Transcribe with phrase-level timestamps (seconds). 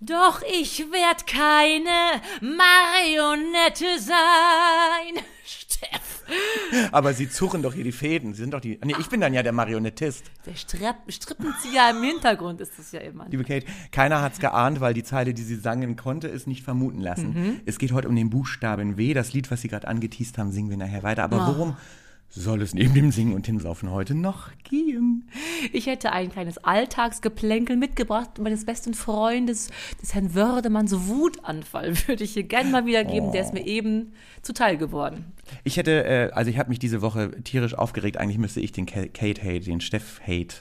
[0.00, 5.22] Doch ich werd keine Marionette sein.
[5.44, 6.24] Steff.
[6.92, 8.32] Aber sie zurren doch hier die Fäden.
[8.34, 8.78] Sie sind doch die.
[8.84, 10.24] Nee, ich bin dann ja der Marionettist.
[10.46, 13.26] Der Strip Strippenzieher im Hintergrund ist das ja immer.
[13.28, 17.00] Liebe Kate, keiner hat's geahnt, weil die Zeile, die sie sangen, konnte es nicht vermuten
[17.00, 17.32] lassen.
[17.34, 17.60] Mhm.
[17.66, 19.12] Es geht heute um den Buchstaben W.
[19.12, 21.24] Das Lied, was sie gerade angeteased haben, singen wir nachher weiter.
[21.24, 21.46] Aber Oh.
[21.56, 21.76] worum
[22.30, 25.28] soll es neben dem Singen und Hinsaufen heute noch gehen?
[25.72, 29.68] Ich hätte ein kleines Alltagsgeplänkel mitgebracht meines besten Freundes,
[30.00, 33.32] des Herrn Wördemanns Wutanfall, würde ich hier gerne mal wiedergeben.
[33.32, 34.12] Der ist mir eben
[34.42, 35.24] zuteil geworden.
[35.64, 38.16] Ich hätte, äh, also ich habe mich diese Woche tierisch aufgeregt.
[38.16, 40.56] Eigentlich müsste ich den Ka- Kate-Hate, den Steff-Hate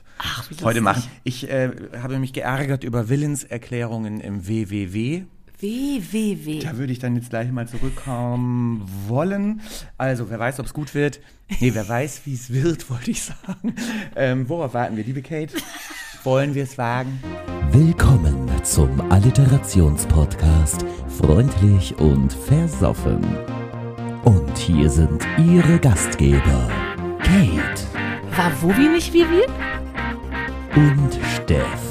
[0.63, 1.03] heute machen.
[1.23, 1.69] Ich äh,
[2.01, 5.23] habe mich geärgert über Willenserklärungen im WWW.
[5.61, 6.59] Weh, weh, weh.
[6.59, 9.59] Da würde ich dann jetzt gleich mal zurückkommen wollen.
[9.97, 11.19] Also, wer weiß, ob es gut wird.
[11.59, 13.75] Nee, wer weiß, wie es wird, wollte ich sagen.
[14.15, 15.53] Ähm, worauf warten wir, liebe Kate?
[16.23, 17.21] Wollen wir es wagen?
[17.73, 20.85] Willkommen zum Alliterationspodcast
[21.17, 23.19] Freundlich und Versoffen.
[24.23, 26.69] Und hier sind Ihre Gastgeber
[27.19, 27.81] Kate
[28.37, 29.45] War Wobi nicht wie wir?
[30.75, 31.88] und Steff.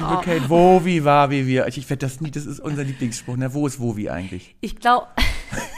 [0.00, 1.66] Oh, liebe Kate, wo, wie, war, wie, wir.
[1.66, 3.36] Ich werde das nie, das ist unser Lieblingsspruch.
[3.36, 4.54] Na, wo ist wo, wie eigentlich?
[4.60, 5.08] Ich glaube,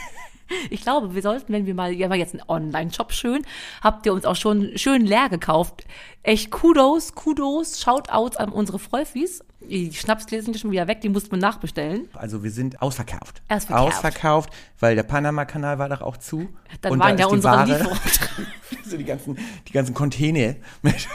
[0.69, 3.45] ich glaube, wir sollten, wenn wir mal, wir haben jetzt einen Online-Shop schön,
[3.81, 5.85] habt ihr uns auch schon schön leer gekauft.
[6.23, 9.43] Echt Kudos, Kudos, Shoutouts an unsere Freufis.
[9.69, 12.07] Die Schnapsgläser sind schon wieder weg, die mussten wir nachbestellen.
[12.13, 13.41] Also, wir sind ausverkauft.
[13.49, 13.93] Ausverkauft.
[13.95, 14.49] Ausverkauft,
[14.79, 16.49] weil der Panama-Kanal war doch auch zu.
[16.81, 17.89] Dann Und waren da ja unsere Ware-
[18.85, 21.07] so die ganzen, die ganzen Container mit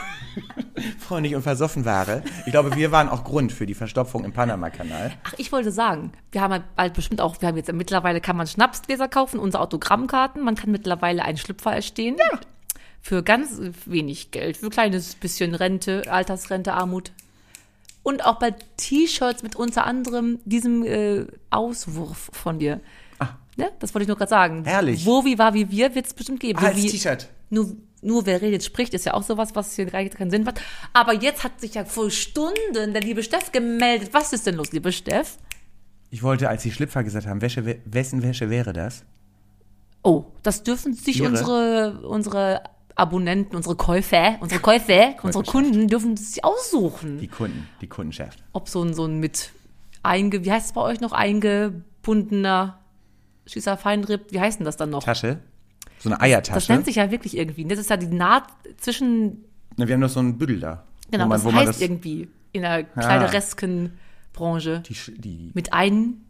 [0.99, 2.23] freundlich und versoffen Ware.
[2.45, 5.11] Ich glaube, wir waren auch Grund für die Verstopfung im Panama-Kanal.
[5.23, 8.47] Ach, ich wollte sagen, wir haben halt bestimmt auch, wir haben jetzt mittlerweile kann man
[8.47, 12.17] Schnapsgläser kaufen, unsere Autogrammkarten, man kann mittlerweile einen Schlüpfer erstehen.
[12.17, 12.39] Ja.
[13.03, 17.11] Für ganz wenig Geld, für ein kleines bisschen Rente, Altersrente, Armut.
[18.03, 22.79] Und auch bei T-Shirts mit unter anderem diesem äh, Auswurf von dir.
[23.57, 23.69] Ne?
[23.79, 24.63] Das wollte ich nur gerade sagen.
[24.65, 24.69] Ah.
[24.69, 25.05] Herrlich.
[25.05, 26.57] Wo, wie, war, wie, wir wird es bestimmt geben.
[26.59, 27.27] Ah, als T-Shirt.
[27.49, 30.61] Nur, nur wer redet, spricht, ist ja auch sowas, was hier gar keinen Sinn macht.
[30.93, 34.09] Aber jetzt hat sich ja vor Stunden der liebe Steff gemeldet.
[34.13, 35.37] Was ist denn los, liebe Steff?
[36.09, 39.03] Ich wollte, als die Schlüpfer gesagt haben, Wäsche, we- wessen Wäsche wäre das?
[40.01, 41.27] Oh, das dürfen sich Ihre?
[41.29, 42.63] unsere, unsere
[42.95, 47.19] Abonnenten, unsere Käufer, unsere Käufer, unsere Kunden dürfen sich aussuchen.
[47.19, 48.43] Die Kunden, die Kundenschaft.
[48.53, 49.51] Ob so ein, so ein mit
[50.03, 52.79] einge, wie heißt es bei euch noch, eingebundener
[53.45, 55.03] süßer Feinripp, wie heißt denn das dann noch?
[55.03, 55.39] Tasche.
[55.99, 56.71] So eine Das Eiertasche.
[56.71, 57.65] nennt sich ja wirklich irgendwie.
[57.65, 58.45] Das ist ja die Naht
[58.77, 59.45] zwischen,
[59.77, 60.83] Na, wir haben doch so einen Büdel da.
[61.11, 63.01] genau, wo man, das wo man heißt irgendwie in der Ah.
[63.01, 63.93] kleideresken
[64.33, 64.81] Branche.
[64.87, 66.21] Die, die, Mit ein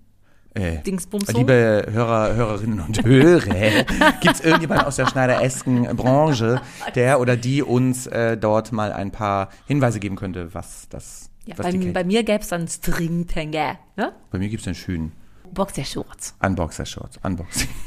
[0.54, 1.38] äh, Dingsbums so.
[1.38, 3.86] Liebe Hörer, Hörerinnen und Hörer,
[4.20, 6.62] gibt es irgendjemanden aus der schneideresken Branche,
[6.96, 11.58] der oder die uns äh, dort mal ein paar Hinweise geben könnte, was das, Ja,
[11.58, 14.14] was bei, bei mir gäbe es dann Stringtanger, ne?
[14.30, 15.14] Bei mir gibt es einen schönen
[15.54, 16.36] Boxershorts.
[16.42, 17.20] Unboxer-Shorts.
[17.24, 17.70] Unboxing.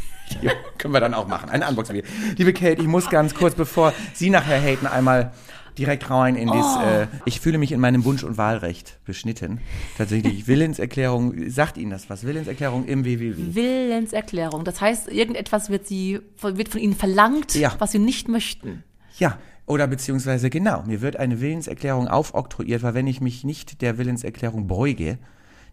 [0.41, 1.51] Ja, können wir dann auch machen.
[1.51, 2.03] Eine Unboxing.
[2.39, 5.33] Liebe Kate, ich muss ganz kurz, bevor Sie nachher haten, einmal
[5.79, 6.49] direkt rein in.
[6.49, 6.55] Oh.
[6.55, 9.61] Äh, ich fühle mich in meinem Wunsch- und Wahlrecht beschnitten.
[9.99, 10.47] Tatsächlich.
[10.47, 12.25] Willenserklärung, sagt Ihnen das was?
[12.25, 13.55] Willenserklärung im WWW.
[13.55, 14.65] Willenserklärung.
[14.65, 17.75] Das heißt, irgendetwas wird sie, wird von ihnen verlangt, Ja.
[17.79, 18.83] was sie nicht möchten.
[19.19, 19.39] Ja.
[19.67, 24.67] Oder beziehungsweise genau, mir wird eine Willenserklärung aufoktroyiert, weil wenn ich mich nicht der Willenserklärung
[24.67, 25.19] beuge,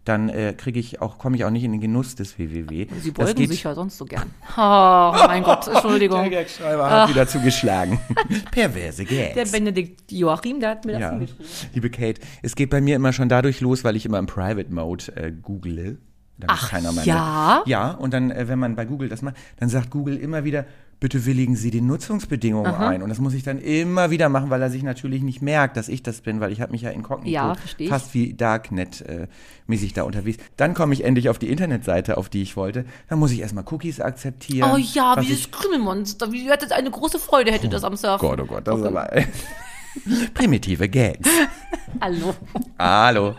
[0.06, 2.88] dann äh, kriege ich auch, komme ich auch nicht in den Genuss des WWW.
[3.02, 4.32] Sie Das beugen geht- sich ja sonst so gern.
[4.58, 6.22] Oh, mein Gott, Entschuldigung.
[6.22, 8.00] Der Gagschreiber hat wieder zugeschlagen.
[8.52, 9.36] Perverse Gags.
[9.36, 11.46] Der Benedikt Joachim, der hat mir das Ja, hingeschrieben.
[11.74, 14.74] liebe Kate, es geht bei mir immer schon dadurch los, weil ich immer im Private
[14.74, 16.00] Mode äh, google.
[16.48, 17.62] Ach, keiner meine, ja?
[17.68, 20.66] Ja, und dann, äh, wenn man bei Google das macht, dann sagt Google immer wieder,
[21.02, 23.02] bitte willigen Sie die Nutzungsbedingungen ein.
[23.02, 25.90] Und das muss ich dann immer wieder machen, weil er sich natürlich nicht merkt, dass
[25.90, 27.56] ich das bin, weil ich habe mich ja inkognito Ja,
[27.90, 30.38] fast wie Darknet-mäßig da unterwegs.
[30.58, 32.86] Dann komme ich endlich auf die Internetseite, auf die ich wollte.
[33.10, 34.70] Dann muss ich erstmal Cookies akzeptieren.
[34.72, 36.32] Oh ja, wie das Krümmelmonster.
[36.32, 38.30] Wie hätte eine große Freude hätte das am Surfen.
[38.30, 39.10] Gott, oh Gott, das ist aber...
[40.34, 41.30] Primitive Gags.
[42.00, 42.34] Hallo.
[42.80, 43.36] Hallo.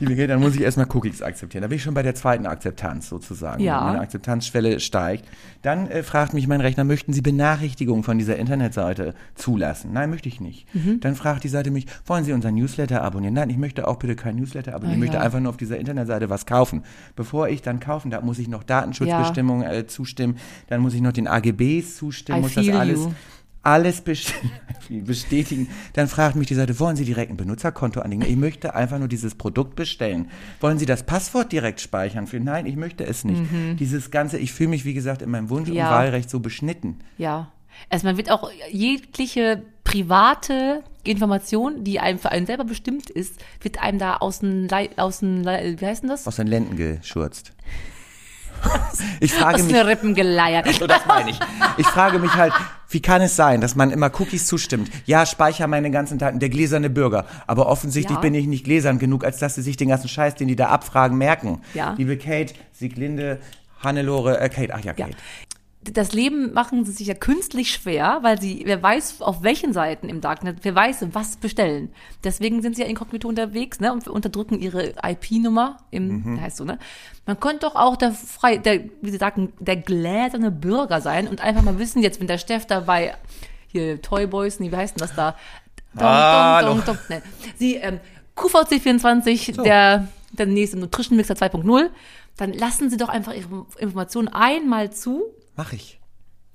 [0.00, 1.62] Liebe Kate, dann muss ich erstmal Cookies akzeptieren.
[1.62, 3.62] Da bin ich schon bei der zweiten Akzeptanz sozusagen.
[3.62, 3.82] Ja.
[3.82, 5.26] Meine Akzeptanzschwelle steigt.
[5.60, 9.92] Dann äh, fragt mich mein Rechner, möchten Sie Benachrichtigungen von dieser Internetseite zulassen?
[9.92, 10.74] Nein, möchte ich nicht.
[10.74, 11.00] Mhm.
[11.00, 13.34] Dann fragt die Seite mich, wollen Sie unseren Newsletter abonnieren?
[13.34, 14.94] Nein, ich möchte auch bitte kein Newsletter abonnieren.
[14.94, 15.22] ich Ah, möchte ja.
[15.22, 16.82] einfach nur auf dieser Internetseite was kaufen.
[17.16, 20.38] Bevor ich dann kaufen darf, muss ich noch Datenschutzbestimmungen äh, zustimmen.
[20.68, 22.38] Dann muss ich noch den AGBs zustimmen.
[22.38, 23.12] I muss das feel alles you.
[23.62, 24.32] Alles best-
[24.88, 28.22] bestätigen, dann fragt mich die Seite, wollen Sie direkt ein Benutzerkonto anlegen?
[28.22, 30.30] Ich möchte einfach nur dieses Produkt bestellen.
[30.60, 32.26] Wollen Sie das Passwort direkt speichern?
[32.26, 33.42] Für nein, ich möchte es nicht.
[33.78, 35.88] Dieses ganze, ich fühle mich, wie gesagt, in meinem Wunsch- Ja.
[35.88, 36.98] und Wahlrecht so beschnitten.
[37.18, 37.52] Ja.
[37.88, 43.80] Also man wird auch jegliche private Information, die einem für einen selber bestimmt ist, wird
[43.82, 46.26] einem da aus dem, Lei- aus dem Lei- wie heißt denn das?
[46.26, 47.52] Aus den Lenden geschurzt.
[49.20, 50.66] Ich frage Aus mich, Rippen geleiert.
[50.74, 51.38] so das meine ich.
[51.76, 52.52] Ich frage mich halt,
[52.88, 54.90] wie kann es sein, dass man immer Cookies zustimmt?
[55.06, 57.26] Ja, speicher meine ganzen Daten, der gläserne Bürger.
[57.46, 58.20] Aber offensichtlich Ja.
[58.20, 60.68] bin ich nicht gläsern genug, als dass sie sich den ganzen Scheiß, den die da
[60.68, 61.60] abfragen, merken.
[61.74, 61.94] Ja.
[61.98, 63.38] Liebe Kate, Sieglinde,
[63.82, 65.06] Hannelore, äh, Kate, ach ja, Ja.
[65.82, 70.10] Das Leben machen sie sich ja künstlich schwer, weil sie, wer weiß, auf welchen Seiten
[70.10, 71.90] im Darknet, wer weiß, was bestellen.
[72.22, 76.78] Deswegen sind sie ja inkognito unterwegs, ne, und unterdrücken ihre IP-Nummer im, heißt so, ne.
[77.24, 81.40] Man könnte doch auch der frei, der, wie sie sagen, der gläserne Bürger sein und
[81.40, 83.14] einfach mal wissen, jetzt, wenn der Steff dabei,
[83.68, 85.34] hier, Toyboys, nee, wie heißt denn das da?
[85.94, 86.68] Dong, Hallo.
[86.74, 87.22] dong, dong, dong, ne.
[87.56, 88.00] Sie, ähm,
[88.36, 91.88] QVC24, der, der nächste Nutrition Mixer 2.0,
[92.36, 95.22] dann lassen sie doch einfach ihre Informationen einmal zu,
[95.60, 96.00] Mach ich.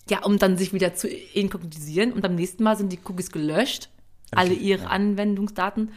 [0.09, 3.89] ja, um dann sich wieder zu inkognitisieren und beim nächsten Mal sind die Cookies gelöscht,
[4.31, 5.91] alle ihre Anwendungsdaten.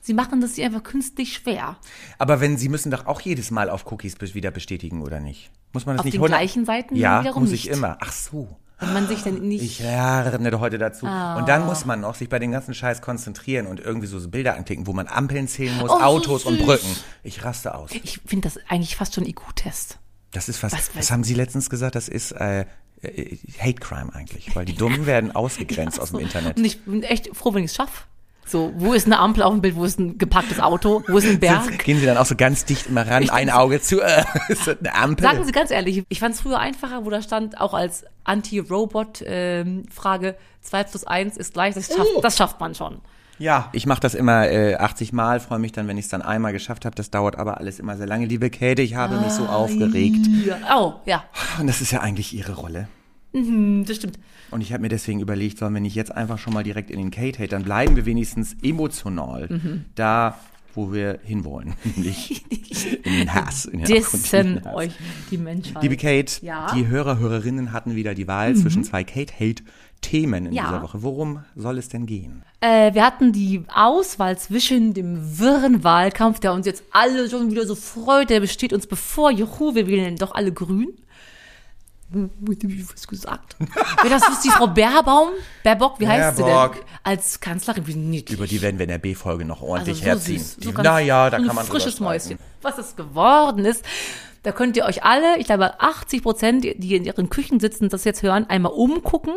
[0.00, 1.76] Sie machen das sie einfach künstlich schwer.
[2.18, 5.52] Aber wenn, Sie müssen doch auch jedes Mal auf Cookies wieder bestätigen, oder nicht?
[5.72, 7.66] Muss man das Auf nicht den 100 gleichen Seiten Ja, wiederum muss nicht.
[7.66, 7.96] ich immer.
[8.00, 8.48] Ach so.
[8.80, 9.62] Wenn man sich dann nicht.
[9.62, 11.06] Ich lerne heute dazu.
[11.06, 11.36] Ah.
[11.36, 14.56] Und dann muss man noch sich bei dem ganzen Scheiß konzentrieren und irgendwie so Bilder
[14.56, 16.66] anklicken, wo man Ampeln zählen muss, Oh, so Autos und süß.
[16.66, 16.96] Brücken.
[17.22, 17.90] Ich raste aus.
[17.92, 19.98] ich finde das eigentlich fast schon IQ-Test.
[20.32, 21.94] Das ist was, Was- was, was- haben Sie letztens gesagt?
[21.94, 22.64] Das ist äh,
[23.02, 26.58] äh, Hate Crime eigentlich, weil die Dummen werden ausgegrenzt aus dem Internet.
[26.58, 28.04] Und ich bin echt froh, wenn ich es schaffe.
[28.46, 31.26] So, wo ist eine Ampel auf dem Bild, wo ist ein gepacktes Auto, wo ist
[31.26, 31.64] ein Berg?
[31.64, 34.66] Sind- Gehen Sie dann auch so ganz dicht immer ran, ein Auge zu, äh, ist
[34.66, 35.26] das eine Ampel?
[35.26, 40.36] Sagen Sie ganz ehrlich, ich fand es früher einfacher, wo da stand, auch als Anti-Robot-Frage,
[40.62, 43.00] 2 plus 1 ist gleich, das schafft, das schafft man schon.
[43.38, 46.22] Ja, ich mache das immer äh, 80 Mal, freue mich dann, wenn ich es dann
[46.22, 46.96] einmal geschafft habe.
[46.96, 48.26] Das dauert aber alles immer sehr lange.
[48.26, 50.26] Liebe Käthe, ich habe mich so aufgeregt.
[50.44, 50.56] Ja.
[50.76, 51.24] Oh, ja,
[51.60, 52.88] Und das ist ja eigentlich Ihre Rolle.
[53.32, 54.18] Hm, das stimmt.
[54.50, 56.98] Und ich habe mir deswegen überlegt, sollen wir nicht jetzt einfach schon mal direkt in
[56.98, 59.84] den Kate Hate, dann bleiben wir wenigstens emotional Mhm.
[59.94, 60.38] da,
[60.78, 62.44] wo wir hinwollen, nämlich
[63.04, 63.64] in den Hass.
[63.66, 64.74] In den Dissen Hass.
[64.76, 64.92] euch
[65.30, 65.82] die Menschheit.
[65.82, 66.68] Liebe Kate, Ja?
[66.72, 66.76] Mhm.
[66.78, 69.62] die Hörer, Hörerinnen hatten wieder die Wahl zwischen zwei Kate Hate
[70.00, 70.66] Themen in Ja.
[70.66, 71.02] dieser Woche.
[71.02, 72.44] Worum soll es denn gehen?
[72.60, 77.66] Äh, wir hatten die Auswahl zwischen dem wirren Wahlkampf, der uns jetzt alle schon wieder
[77.66, 79.32] so freut, der besteht uns bevor.
[79.32, 80.88] Juhu, wir wählen doch alle grün.
[82.10, 83.56] Wie was gesagt?
[84.02, 85.28] Wer das ist die Frau Baerbaum?
[85.62, 86.76] Baerbock, wie heißt sie Baerbock.
[86.76, 86.84] denn?
[87.04, 88.38] Als Kanzlerin, wie niedlich.
[88.38, 90.38] Über die werden wir in der B-Folge noch ordentlich Also so herziehen.
[90.38, 92.00] süß, so naja, da kann man frisches.
[92.00, 92.38] Mäuschen.
[92.62, 93.84] Was es geworden ist,
[94.42, 98.04] da könnt ihr euch alle, ich glaube 80 Prozent, die in ihren Küchen sitzen, das
[98.04, 99.34] jetzt hören, einmal umgucken.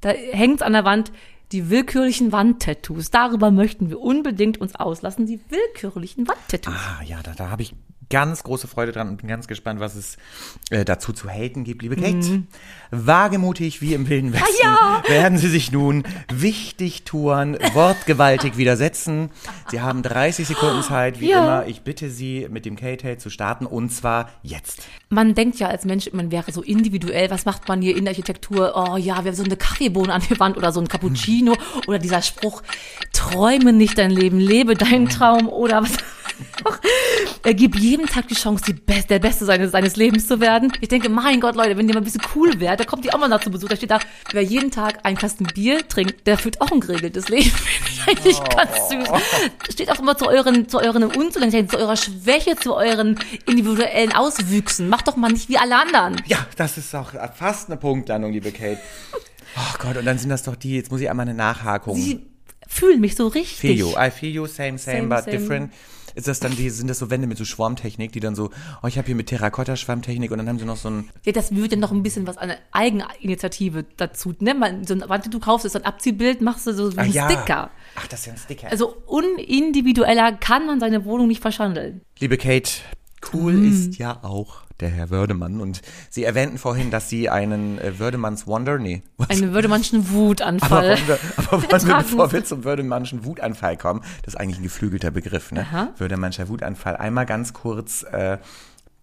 [0.00, 1.10] Da hängt an der Wand
[1.50, 3.10] die willkürlichen Wandtattoos.
[3.10, 6.74] Darüber möchten wir unbedingt uns auslassen, die willkürlichen Wandtattoos.
[6.74, 7.74] Ah, ja, da, da habe ich
[8.12, 10.16] ganz große Freude dran und bin ganz gespannt, was es
[10.70, 12.42] äh, dazu zu haten gibt, liebe Kate.
[12.90, 14.62] Wagemutig wie im Wilden Westen Mhm.
[14.62, 15.02] ja.
[15.08, 19.30] werden Sie sich nun wichtig touren, wortgewaltig widersetzen.
[19.70, 21.38] Sie haben 30 Sekunden Zeit, wie Ja.
[21.42, 21.66] immer.
[21.66, 24.82] Ich bitte Sie, mit dem Kate-Hate zu starten und zwar jetzt.
[25.08, 27.30] Man denkt ja als Mensch, man wäre so individuell.
[27.30, 28.72] Was macht man hier in der Architektur?
[28.76, 31.56] Oh ja, wir haben so eine Kaffeebohne an der Wand oder so ein Cappuccino
[31.86, 32.62] oder dieser Spruch,
[33.12, 35.92] träume nicht dein Leben, lebe deinen Traum oder was
[36.64, 36.78] auch.
[37.44, 40.72] Er gibt jedem Tag die Chance, die Be der Beste seines, seines Lebens zu werden.
[40.80, 43.12] Ich denke, mein Gott, Leute, wenn ihr mal ein bisschen cool wärt, da kommt ihr
[43.14, 43.68] auch mal nach zu Besuch.
[43.68, 43.98] Da steht da,
[44.30, 47.50] wer jeden Tag einen Kasten Bier trinkt, der führt auch ein geregeltes Leben.
[47.50, 49.72] Finde ich eigentlich ganz süß.
[49.72, 54.88] Steht auch immer zu euren, zu euren Unzulänglichkeiten, zu eurer Schwäche, zu euren individuellen Auswüchsen.
[54.88, 56.22] Macht doch mal nicht wie alle anderen.
[56.26, 58.78] Ja, das ist auch fast eine Punktlandung, liebe Kate.
[59.56, 61.96] Oh Gott, und dann sind das doch die, jetzt muss ich einmal eine Nachhakung.
[61.96, 62.24] Sie
[62.68, 63.58] fühlen mich so richtig.
[63.58, 63.88] Feel you.
[63.98, 65.36] I feel you, same, same, Same, but same.
[65.36, 65.72] different.
[66.14, 68.50] Ist das dann die, sind das so Wände mit so Schwarmtechnik, die dann so,
[68.82, 71.54] oh, ich habe hier mit Terrakotta-Schwammtechnik und dann haben sie noch so ein, Ja, das
[71.54, 74.34] würde noch ein bisschen was an Eigeninitiative dazu.
[74.40, 74.54] Ne?
[74.54, 77.12] Man, so ein, warte, du kaufst jetzt so ein Abziehbild, machst du so wie ein
[77.12, 77.30] ja.
[77.30, 77.70] Sticker.
[77.96, 78.68] Ach, das ist ja ein Sticker.
[78.70, 82.02] Also unindividueller kann man seine Wohnung nicht verschandeln.
[82.18, 82.70] Liebe Kate,
[83.32, 83.70] cool Mhm.
[83.70, 88.46] ist ja auch der Herr Wördemann und Sie erwähnten vorhin, dass Sie einen äh, Wördemanns
[88.46, 89.30] Wonder, nee, was?
[89.30, 90.98] Einen Würdemannschen Wutanfall.
[91.06, 95.10] wir, aber wollen wir, bevor wir zum Wördemanschen Wutanfall kommen, das ist eigentlich ein geflügelter
[95.10, 95.60] Begriff, ne?
[95.60, 95.88] Aha.
[95.96, 98.38] Wördemannscher Wutanfall, einmal ganz kurz äh,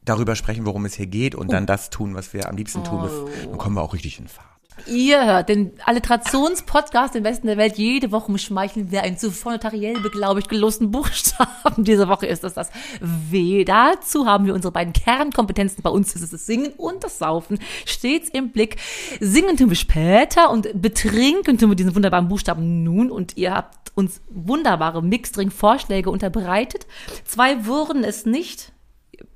[0.06, 3.02] darüber sprechen, worum es hier geht und dann das tun, was wir am liebsten tun.
[3.10, 3.30] Oh.
[3.50, 4.59] Dann kommen wir auch richtig in Fahrt.
[4.88, 7.78] Ihr hört den Alliterationspodcast im Besten der Welt.
[7.78, 11.50] Jede Woche umschmeicheln wir einen zuvor notariell beglaubigt gelosten Buchstaben.
[11.84, 12.70] Diese Woche ist das das
[13.00, 13.64] W.
[13.64, 15.84] Dazu haben wir unsere beiden Kernkompetenzen.
[15.84, 17.60] Bei uns ist es das Singen und das Saufen.
[17.86, 18.78] Stets im Blick.
[19.20, 23.12] Singen tun wir später und betrinken tun wir diesen wunderbaren Buchstaben nun.
[23.12, 26.88] Und ihr habt uns wunderbare Mixdrink-Vorschläge unterbreitet.
[27.26, 28.72] Zwei wurden es nicht.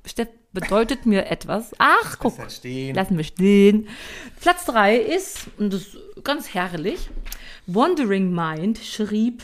[0.06, 1.72] Steff, bedeutet mir etwas.
[1.78, 2.50] Ach, guck.
[2.50, 2.94] stehen.
[2.94, 3.88] Lassen wir stehen.
[4.40, 7.10] Platz drei ist, und das ist ganz herrlich,
[7.66, 9.42] Wandering Mind schrieb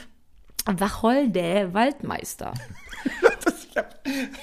[0.67, 2.55] Wacholder Waldmeister.
[3.71, 3.88] Ich habe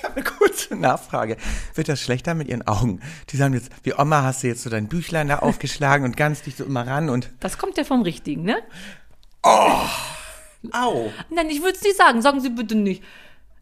[0.03, 1.35] hab eine kurze Nachfrage.
[1.75, 3.01] Wird das schlechter mit Ihren Augen?
[3.29, 6.43] Die sagen jetzt, wie Oma hast du jetzt so dein Büchlein da aufgeschlagen und ganz
[6.43, 8.57] dicht so immer ran und Das kommt ja vom Richtigen, ne?
[10.71, 11.11] au.
[11.29, 12.21] Nein, ich würde es nicht sagen.
[12.21, 13.03] Sagen Sie bitte nicht.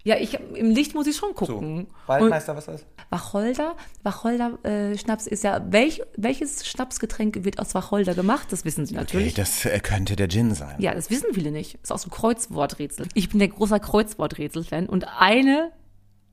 [0.05, 1.87] Ja, ich, im Licht muss ich schon So, gucken.
[2.05, 2.81] Waldmeister, was ist das?
[2.83, 8.51] Und Wacholder, Wacholder äh, Schnaps ist ja, welch, welches Schnapsgetränk wird aus Wacholder gemacht?
[8.51, 9.33] Das wissen Sie Okay, natürlich.
[9.33, 10.75] das äh, könnte der Gin sein.
[10.79, 11.79] Ja, das wissen viele nicht.
[11.81, 13.07] Ist auch so ein Kreuzworträtsel.
[13.15, 15.71] Ich bin der großer Kreuzworträtsel-Fan und eine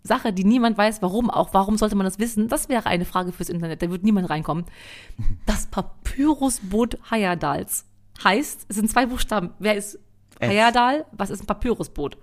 [0.02, 3.32] Sache, die niemand weiß, warum auch, warum sollte man das wissen, das wäre eine Frage
[3.32, 4.66] fürs Internet, da wird niemand reinkommen.
[5.46, 7.86] Das Papyrusboot Hayadals
[8.22, 9.50] heißt, es sind zwei Buchstaben.
[9.58, 9.98] Wer ist.
[10.40, 11.06] Hayadal?
[11.12, 12.18] Was ist ein Papyrusboot?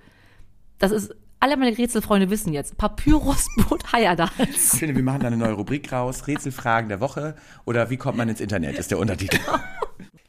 [0.78, 4.32] Das ist, alle meine Rätselfreunde wissen jetzt, Papyrusboot Hayadals.
[4.74, 6.28] Ich finde, wir machen da eine neue Rubrik raus.
[6.28, 9.40] Rätselfragen der Woche oder wie kommt man ins Internet, ist der Untertitel.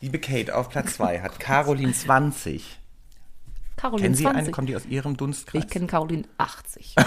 [0.01, 2.79] Liebe Kate, auf Platz zwei hat Caroline 20.
[3.77, 4.43] Caroline Kennen Sie 20.
[4.43, 4.51] eine?
[4.51, 5.65] Kommt die aus Ihrem Dunstkreis?
[5.65, 6.95] ich kenne Caroline 80.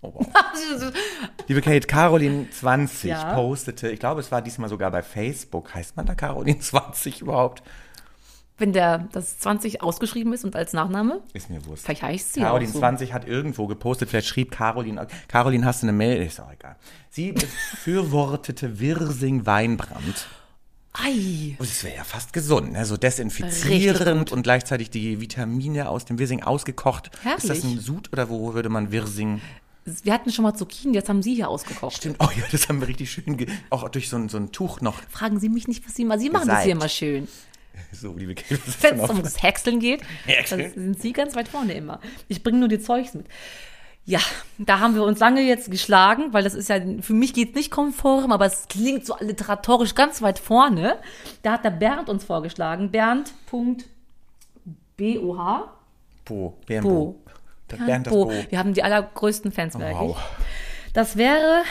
[0.00, 0.92] Oh, wow.
[1.48, 3.34] Liebe Kate, Caroline 20 Ja.
[3.34, 5.74] postete, ich glaube, es war diesmal sogar bei Facebook.
[5.74, 7.64] Heißt man da Caroline 20 überhaupt?
[8.58, 11.84] Wenn der, das 20 ausgeschrieben ist und als Nachname, Ist mir wurscht.
[11.84, 12.80] vielleicht heißt sie Caroline so.
[12.80, 16.20] 20 hat irgendwo gepostet, vielleicht schrieb Caroline, Caroline, hast du eine Mail?
[16.26, 16.76] Ist auch egal.
[17.10, 17.32] Sie
[17.82, 20.26] befürwortete Wirsing-Weinbrand.
[20.94, 21.54] Ei.
[21.58, 22.84] Und es wäre ja fast gesund, ne?
[22.84, 27.08] so desinfizierend und gleichzeitig die Vitamine aus dem Wirsing ausgekocht.
[27.36, 27.64] Ist das Herrlich.
[27.64, 29.40] ein Sud oder wo würde man Wirsing?
[30.02, 31.96] Wir hatten schon mal Zucchini, jetzt haben Sie hier ausgekocht.
[31.96, 34.80] Stimmt, oh ja, das haben wir richtig schön, auch durch so ein, so ein Tuch
[34.80, 35.00] noch.
[35.08, 36.20] Fragen Sie mich nicht, was Sie machen.
[36.20, 36.64] Sie machen das Gesalbt.
[36.64, 37.28] hier immer schön.
[37.92, 40.60] So, liebe ist Wenn es ums Häckseln geht, Häckseln?
[40.62, 42.00] dann sind Sie ganz weit vorne immer.
[42.28, 43.26] Ich bringe nur die Zeugs mit.
[44.04, 44.20] Ja,
[44.56, 47.70] da haben wir uns lange jetzt geschlagen, weil das ist ja, für mich geht nicht
[47.70, 50.96] konform, aber es klingt so literatorisch ganz weit vorne.
[51.42, 52.90] Da hat der Bernd uns vorgeschlagen.
[52.90, 53.84] Bernd.boh.
[56.24, 57.14] Bo, Bernd.
[57.68, 58.26] Das Bernd das Bo.
[58.26, 58.32] Bo.
[58.48, 60.16] Wir haben die allergrößten Fans, merke Wow.
[60.16, 60.92] ich.
[60.94, 61.62] Das wäre,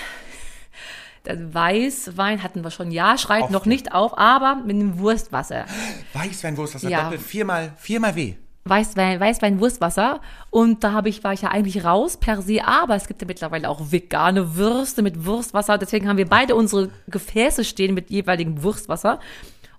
[1.30, 3.52] Weißwein hatten wir schon, ja, schreit Oft.
[3.52, 5.66] noch nicht auf, aber mit dem Wurstwasser.
[6.14, 7.04] Weißweinwurst, das hat Ja.
[7.04, 8.36] doppelt viermal, viermal weh.
[8.66, 10.20] Weißwein, Weißwein, Wurstwasser.
[10.50, 13.28] Und da habe ich, war ich ja eigentlich raus per se, aber es gibt ja
[13.28, 15.78] mittlerweile auch vegane Würste mit Wurstwasser.
[15.78, 19.20] Deswegen haben wir beide unsere Gefäße stehen mit jeweiligem Wurstwasser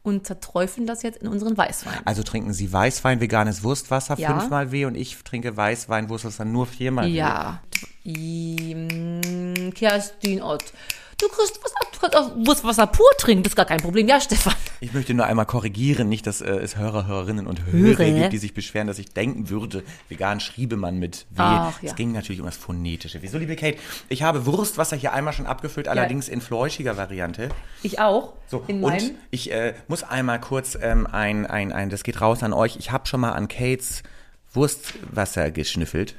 [0.02, 1.98] und zerträufeln das jetzt in unseren Weißwein.
[2.06, 4.30] Also trinken Sie Weißwein, veganes Wurstwasser, Ja.
[4.38, 7.16] fünfmal weh und ich trinke Weißwein, Wurstwasser nur viermal weh.
[7.16, 7.60] Ja.
[8.04, 10.64] Mm, Kerstin Ott.
[11.20, 14.06] Du kriegst was ab, du kannst auch Wurstwasser pur trinken, das ist gar kein Problem.
[14.06, 14.54] Ja, Stefan.
[14.78, 18.20] Ich möchte nur einmal korrigieren, nicht, dass äh, es Hörer, Hörerinnen und Hörer Hörer.
[18.20, 21.38] gibt, die sich beschweren, dass ich denken würde, vegan schriebe man mit W.
[21.38, 21.90] Ach, ja.
[21.90, 23.20] Es ging natürlich um das phonetische.
[23.20, 23.78] Wieso, liebe Kate?
[24.08, 27.48] Ich habe Wurstwasser hier einmal schon abgefüllt, allerdings in fleuschiger Variante.
[27.82, 28.34] Ich auch.
[28.46, 29.10] So, in und meinem.
[29.32, 32.76] ich äh, muss einmal kurz ähm, ein, ein, ein, das geht raus an euch.
[32.76, 34.04] Ich habe schon mal an Kates
[34.52, 36.14] Wurstwasser geschnüffelt.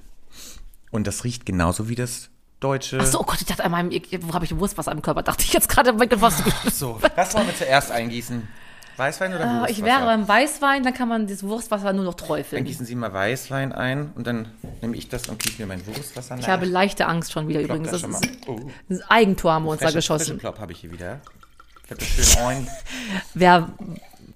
[0.92, 2.30] Und das riecht genauso wie das
[2.60, 3.00] deutsche.
[3.02, 3.90] Ach so, oh Gott, ich dachte einmal,
[4.22, 5.24] wo habe ich Wurstwasser im Körper?
[5.24, 8.48] Dachte ich jetzt gerade, was du So, was wollen wir zuerst eingießen?
[8.98, 9.72] Weißwein oder Ah, Wurstwasser?
[9.72, 12.66] Ich wäre beim Weißwein, dann kann man das Wurstwasser nur noch Dann träufeln.
[12.66, 14.50] gießen Sie mal Weißwein ein und dann
[14.82, 16.44] nehme ich das und gieße mir mein Wurstwasser nach.
[16.44, 17.92] Ich habe leichte Angst schon wieder übrigens.
[17.92, 18.20] Das schon mal.
[18.20, 20.38] ist Oh, ein Eigentor haben wir uns da geschossen.
[20.38, 21.22] Plop habe ich hier wieder.
[21.86, 22.68] Ich habe das schön ein.
[23.34, 23.70] Wer,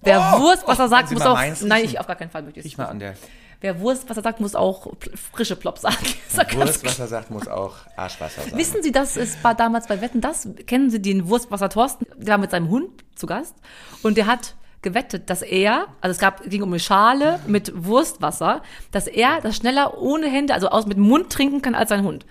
[0.02, 1.38] wer Oh, Wurstwasser oh, sagt, muss auch.
[1.62, 3.16] Nein, ich auf gar keinen Fall möchte ich Riech mal an der
[3.64, 4.92] Wer Wurstwasser sagt, muss auch
[5.32, 5.96] frische Plop sagen.
[6.36, 8.58] Ja Wurstwasser sagt, muss auch Arschwasser sein.
[8.58, 12.34] Wissen Sie, das ist war damals bei Wetten, das kennen Sie den Wurstwasser Thorsten, der
[12.34, 13.56] war mit seinem Hund zu Gast
[14.02, 18.64] und der hat gewettet, dass er, also es gab ging um eine Schale mit Wurstwasser,
[18.92, 22.04] dass er das schneller ohne Hände, also aus mit dem Mund trinken kann als sein
[22.04, 22.26] Hund.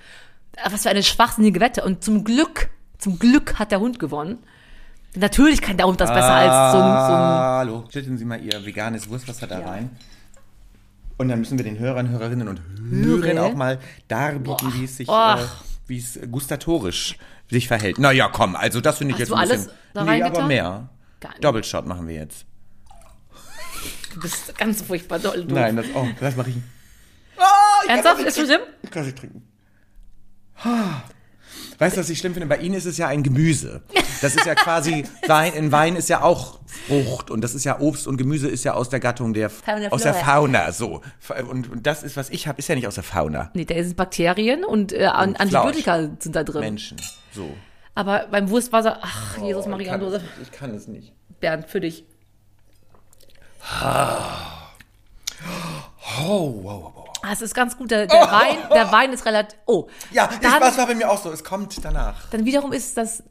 [0.70, 4.40] Was für eine schwachsinnige Wette und zum Glück, zum Glück hat der Hund gewonnen.
[5.16, 7.84] Natürlich kann der Hund das besser als so ein, so ein Hallo.
[7.90, 9.96] Schütten Sie mal Ihr veganes Wurstwasser da rein.
[11.22, 12.60] Und dann müssen wir den Hörern, Hörerinnen und
[12.90, 13.44] Hörern Hörer.
[13.44, 15.36] auch mal darbieten, wie es sich, äh,
[15.86, 17.16] wie es gustatorisch
[17.48, 18.00] sich verhält.
[18.00, 19.78] Naja, komm, also das finde ich Hast jetzt du ein alles bisschen...
[19.94, 20.88] da nee, aber mehr.
[21.22, 21.44] Nicht.
[21.44, 22.44] Doppelshot machen wir jetzt.
[24.12, 25.44] Du bist ganz furchtbar doll.
[25.44, 25.54] Du.
[25.54, 26.56] Nein, das, oh, das mache ich.
[27.88, 28.20] Ernsthaft?
[28.22, 28.60] Ist schon schlimm?
[28.82, 29.46] Ich kann nicht trinken.
[31.82, 32.46] Weißt du, was ich schlimm finde?
[32.46, 33.82] Bei Ihnen ist es ja ein Gemüse.
[34.20, 37.80] Das ist ja quasi, Wein, in Wein ist ja auch Frucht und das ist ja
[37.80, 40.14] Obst und Gemüse ist ja aus der Gattung der, Fauna, aus der.
[40.14, 41.02] Fauna, so.
[41.50, 43.50] Und, und das ist, was ich habe, ist ja nicht aus der Fauna.
[43.54, 46.60] Nee, da sind Bakterien und, äh, Und Antibiotika sind da drin.
[46.60, 46.98] Menschen,
[47.32, 47.52] so.
[47.96, 50.16] Aber beim Wurstwasser, ach, Jesus Oh, ich, Maria Dose.
[50.16, 51.12] es, ich kann es nicht.
[51.40, 52.04] Bernd, für dich.
[56.20, 57.12] Oh, wow, wow, wow.
[57.22, 57.90] Ah, es ist ganz gut.
[57.90, 59.58] Der, der, Wein, der Wein ist relativ.
[59.66, 59.86] Oh.
[60.10, 60.28] Ja,
[60.60, 62.28] was war bei mir auch so, es kommt danach.
[62.30, 63.22] dann wiederum ist das.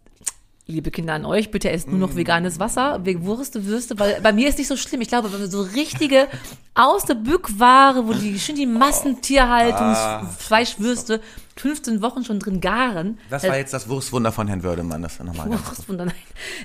[0.71, 4.47] Liebe Kinder an euch, bitte esst nur noch veganes Wasser, Wurste, Würste, weil bei mir
[4.47, 5.01] ist nicht so schlimm.
[5.01, 6.27] Ich glaube, wenn wir so richtige
[6.73, 11.21] aus der Bückware, wo die schön die Massentierhaltung, Fleischwürste
[11.57, 13.19] 15 Wochen schon drin garen.
[13.29, 15.49] Das äh, war jetzt das Wurstwunder von Herrn Wördemann, das war nochmal.
[15.51, 16.15] Wurstwunder, nein.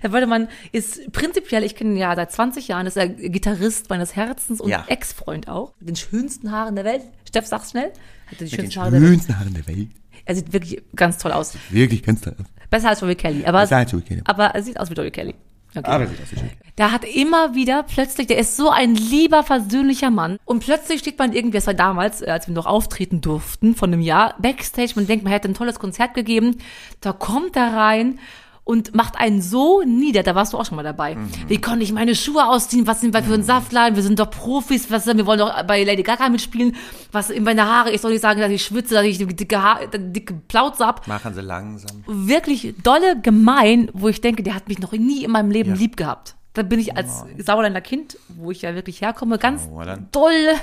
[0.00, 4.16] Herr Wördemann ist prinzipiell, ich kenne ihn ja seit 20 Jahren, ist er Gitarrist meines
[4.16, 4.84] Herzens und Ja.
[4.86, 5.74] Ex-Freund auch.
[5.80, 7.02] Mit den schönsten Haaren der Welt.
[7.28, 7.92] Steff, sag's schnell.
[8.26, 9.10] Hat er die Mit den schönsten Haare der Welt.
[9.10, 9.88] schönsten Haaren der Welt.
[10.24, 11.54] Er sieht wirklich ganz toll aus.
[11.70, 12.36] Wirklich ganz toll.
[12.70, 13.44] Besser als Joey Kelly.
[13.46, 14.22] Aber, Besser als Joey Kelly.
[14.24, 15.34] aber er sieht aus wie Joey Kelly.
[15.74, 15.90] Okay.
[15.90, 16.50] Aber sieht aus wie schön.
[16.78, 20.38] Der hat immer wieder plötzlich, der ist so ein lieber, versöhnlicher Mann.
[20.44, 23.92] Und plötzlich steht man irgendwie, das war damals, äh, als wir noch auftreten durften, von
[23.92, 26.58] einem Jahr, Backstage, man denkt, man hätte ein tolles Konzert gegeben.
[27.00, 28.18] Da kommt er rein
[28.66, 31.14] und macht einen so nieder, da warst du auch schon mal dabei.
[31.14, 31.30] Mhm.
[31.46, 32.84] Wie konnte ich meine Schuhe ausziehen?
[32.88, 33.94] Was sind wir für ein Saftladen?
[33.94, 34.90] Wir sind doch Profis.
[34.90, 36.74] Was, wir wollen doch bei Lady Gaga mitspielen.
[37.12, 37.92] Was in meine Haare?
[37.92, 41.32] Ich soll nicht sagen, dass ich schwitze, dass ich dicke, Haar, dicke Plauze hab Machen
[41.32, 42.02] sie langsam.
[42.08, 45.96] wirklich dolle gemein, wo ich denke, der hat mich noch nie in meinem Leben lieb
[45.96, 46.34] gehabt.
[46.52, 50.12] Da bin ich als Sauerländer Kind, wo ich ja wirklich herkomme, ganz Sauerland.
[50.12, 50.54] doll,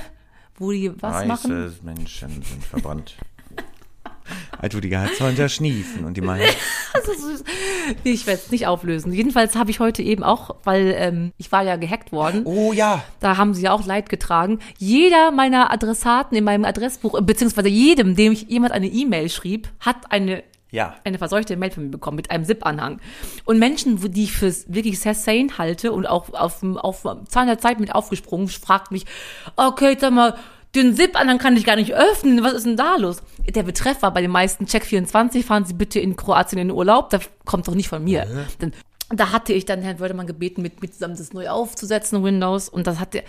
[0.57, 1.51] wo die was machen.
[1.67, 3.15] Weiße Menschen sind verbrannt.
[4.71, 6.47] Wo die Gehaltshäuser schniefen und die meinen.
[8.05, 9.11] Nee, ich werde es nicht auflösen.
[9.11, 12.43] Jedenfalls habe ich heute eben auch, weil ähm, ich war ja gehackt worden.
[12.45, 14.59] oh ja, Da haben sie ja auch Leid getragen.
[14.77, 19.67] Jeder meiner Adressaten in meinem Adressbuch, äh, beziehungsweise jedem, dem ich jemand eine E-Mail schrieb,
[19.79, 20.95] hat eine ja.
[21.03, 22.99] eine verseuchte Mail von mir bekommen mit einem ZIP-Anhang.
[23.45, 27.59] Und Menschen, die ich für wirklich sehr sane halte und auch auf, auf Zahn der
[27.59, 29.05] Zeit mit aufgesprungen, fragt mich,
[29.55, 30.35] okay, sag mal,
[30.75, 33.21] den ZIP-Anhang kann ich gar nicht öffnen, was ist denn da los?
[33.47, 36.75] Der Betreff war bei den meisten Check 24, fahren Sie bitte in Kroatien in den
[36.77, 38.25] Urlaub, das kommt doch nicht von mir.
[38.61, 38.73] Denn
[39.09, 42.87] da hatte ich dann Herrn Wördemann gebeten, mit, mit zusammen das neu aufzusetzen, Windows, und
[42.87, 43.23] das hat der,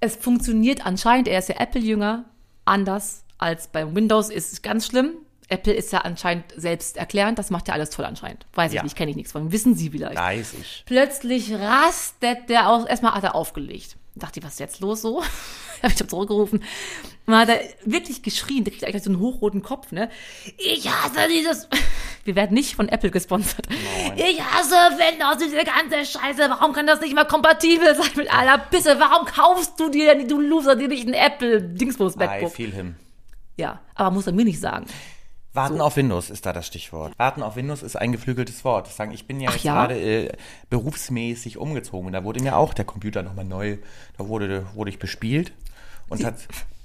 [0.00, 2.24] es funktioniert anscheinend, er ist ja Apple-Jünger,
[2.64, 5.12] anders als bei Windows, ist ganz schlimm.
[5.48, 8.46] Apple ist ja anscheinend selbst erklärend, das macht ja alles toll anscheinend.
[8.54, 8.82] Weiß ich Ja.
[8.84, 9.52] nicht, kenne ich nichts von.
[9.52, 10.16] Wissen Sie vielleicht.
[10.16, 10.82] Weiß ich.
[10.86, 12.86] Plötzlich rastet der aus.
[12.86, 13.96] Erstmal hat er aufgelegt.
[14.14, 15.22] Dachte ich, was ist jetzt los so?
[15.82, 16.62] Hab ich hab zurückgerufen.
[17.26, 20.10] Dann hat er wirklich geschrien, der kriegt eigentlich so einen hochroten Kopf, ne?
[20.58, 21.68] Ich hasse dieses.
[22.24, 23.66] Wir werden nicht von Apple gesponsert.
[24.16, 26.50] Ich hasse Windows, diese ganze Scheiße.
[26.50, 28.98] Warum kann das nicht mal kompatibel sein mit aller Bisse?
[29.00, 32.52] Warum kaufst du dir denn, du Loser, dir nicht ein Apple-Dingsbus I MacBook?
[32.52, 32.94] feel him.
[33.56, 34.86] Ja, aber muss er mir nicht sagen.
[35.54, 37.12] Warten auf Windows ist da das Stichwort.
[37.18, 38.86] Warten auf Windows ist ein geflügeltes Wort.
[38.86, 39.74] Das sagen, ich bin ja Ach jetzt ja?
[39.74, 40.32] gerade äh,
[40.70, 42.06] berufsmäßig umgezogen.
[42.06, 43.78] und Da wurde mir auch der Computer nochmal neu,
[44.16, 45.52] da wurde, wurde ich bespielt
[46.12, 46.36] und hat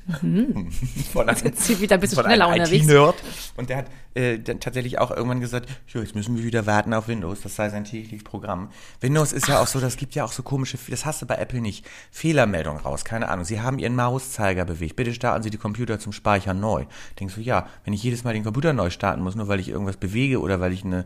[1.12, 2.86] von einem, Jetzt sind wieder ein bisschen schneller unterwegs.
[2.86, 3.16] IT-Nerd
[3.58, 6.94] und der hat äh, dann tatsächlich auch irgendwann gesagt, jo, jetzt müssen wir wieder warten
[6.94, 8.70] auf Windows, das sei sein tägliches Programm.
[9.02, 11.36] Windows ist ja auch so, das gibt ja auch so komische, das hast du bei
[11.36, 15.58] Apple nicht, Fehlermeldung raus, keine Ahnung, sie haben ihren Mauszeiger bewegt, bitte starten Sie die
[15.58, 16.86] Computer zum Speichern neu.
[17.20, 19.68] Denkst du, ja, wenn ich jedes Mal den Computer neu starten muss, nur weil ich
[19.68, 21.06] irgendwas bewege oder weil ich eine,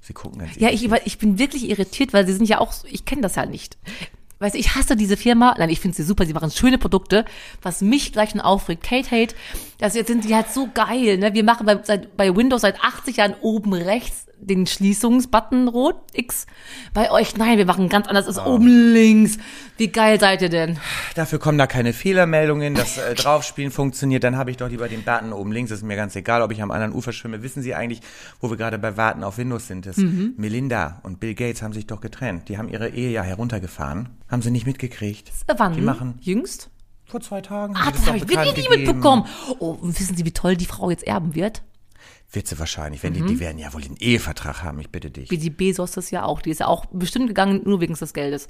[0.00, 3.04] sie gucken ganz Ja, ich, ich bin wirklich irritiert, weil sie sind ja auch, ich
[3.04, 3.78] kenne das ja nicht.
[4.40, 7.24] Weißt du, ich hasse diese Firma, nein, ich finde sie super, sie machen schöne Produkte,
[7.62, 8.84] was mich gleich schon aufregt.
[8.84, 9.34] Kate Hate,
[9.78, 11.34] das jetzt sind die halt so geil, ne?
[11.34, 16.46] Wir machen bei, seit, bei Windows seit 80 Jahren oben rechts den Schließungsbutton rot, X.
[16.94, 19.38] Bei euch, nein, wir machen ganz anders, ist oben links.
[19.76, 20.78] Wie geil seid ihr denn?
[21.14, 25.02] Dafür kommen da keine Fehlermeldungen, das äh, Draufspielen funktioniert, dann habe ich doch lieber den
[25.04, 27.42] Button oben links, ist mir ganz egal, ob ich am anderen Ufer schwimme.
[27.42, 28.00] Wissen Sie eigentlich,
[28.40, 29.86] wo wir gerade bei Warten auf Windows sind?
[29.86, 30.34] Das Mhm.
[30.36, 32.48] Melinda und Bill Gates haben sich doch getrennt.
[32.48, 34.08] Die haben ihre Ehe ja heruntergefahren.
[34.30, 35.30] Haben sie nicht mitgekriegt.
[35.56, 35.74] Wann?
[35.74, 36.70] Die machen Jüngst?
[37.04, 37.74] vor zwei Tagen.
[37.74, 38.84] Ah, das habe ich wirklich gegeben.
[38.84, 39.24] mitbekommen.
[39.60, 41.62] Oh, wissen Sie, wie toll die Frau jetzt erben wird?
[42.30, 43.26] Wird sie wahrscheinlich, wenn die, Mhm.
[43.28, 45.30] die werden ja wohl den Ehevertrag haben, ich bitte dich.
[45.30, 46.42] Wie die Bezos das ja auch.
[46.42, 48.48] Die ist ja auch bestimmt gegangen, nur wegen des Geldes.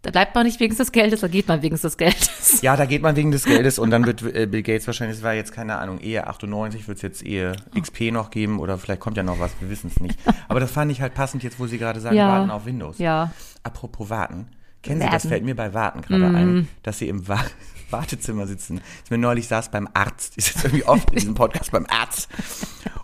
[0.00, 2.62] Da bleibt man nicht wegen des Geldes, da geht man wegen des Geldes.
[2.62, 5.22] Ja, da geht man wegen des Geldes und dann wird äh, Bill Gates wahrscheinlich, es
[5.24, 9.00] war jetzt keine Ahnung, Ehe 98, wird es jetzt Ehe XP noch geben oder vielleicht
[9.00, 10.16] kommt ja noch was, wir wissen es nicht.
[10.48, 12.28] Aber das fand ich halt passend jetzt, wo Sie gerade sagen, Ja.
[12.28, 12.98] warten auf Windows.
[12.98, 13.32] Ja.
[13.64, 14.46] Apropos Warten.
[14.82, 15.24] Kennen Sie, das.
[15.24, 15.28] Mhm.
[15.28, 17.40] fällt mir bei Warten gerade ein, dass Sie im Wa
[17.90, 18.80] Wartezimmer sitzen.
[19.04, 20.34] Ich mir neulich saß beim Arzt.
[20.36, 22.28] Ich sitze irgendwie oft in diesem Podcast beim Arzt.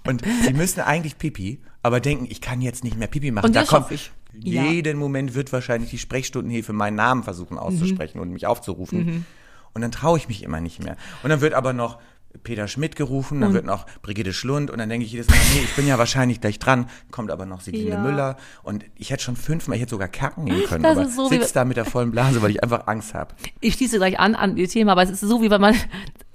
[0.07, 3.47] Und Sie müssen eigentlich Pipi, aber denken, ich kann jetzt nicht mehr Pipi machen.
[3.47, 4.13] Und da kommt, ich.
[4.35, 4.65] Ja.
[4.65, 9.07] jeden Moment wird wahrscheinlich die Sprechstundenhilfe meinen Namen versuchen auszusprechen und mich aufzurufen.
[9.07, 9.25] Mhm.
[9.73, 10.97] Und dann traue ich mich immer nicht mehr.
[11.23, 11.99] Und dann wird aber noch
[12.43, 15.61] Peter Schmidt gerufen, dann wird noch Brigitte Schlund und dann denke ich jedes Mal, nee,
[15.65, 17.99] ich bin ja wahrscheinlich gleich dran, kommt aber noch Signe Ja.
[17.99, 21.29] Müller und ich hätte schon fünfmal, ich hätte sogar kacken nehmen können, Das aber so
[21.29, 23.35] sitzt da mit der vollen Blase, weil ich einfach Angst habe.
[23.61, 25.75] Ich schließe gleich an an ihr Thema, aber es ist so, wie wenn man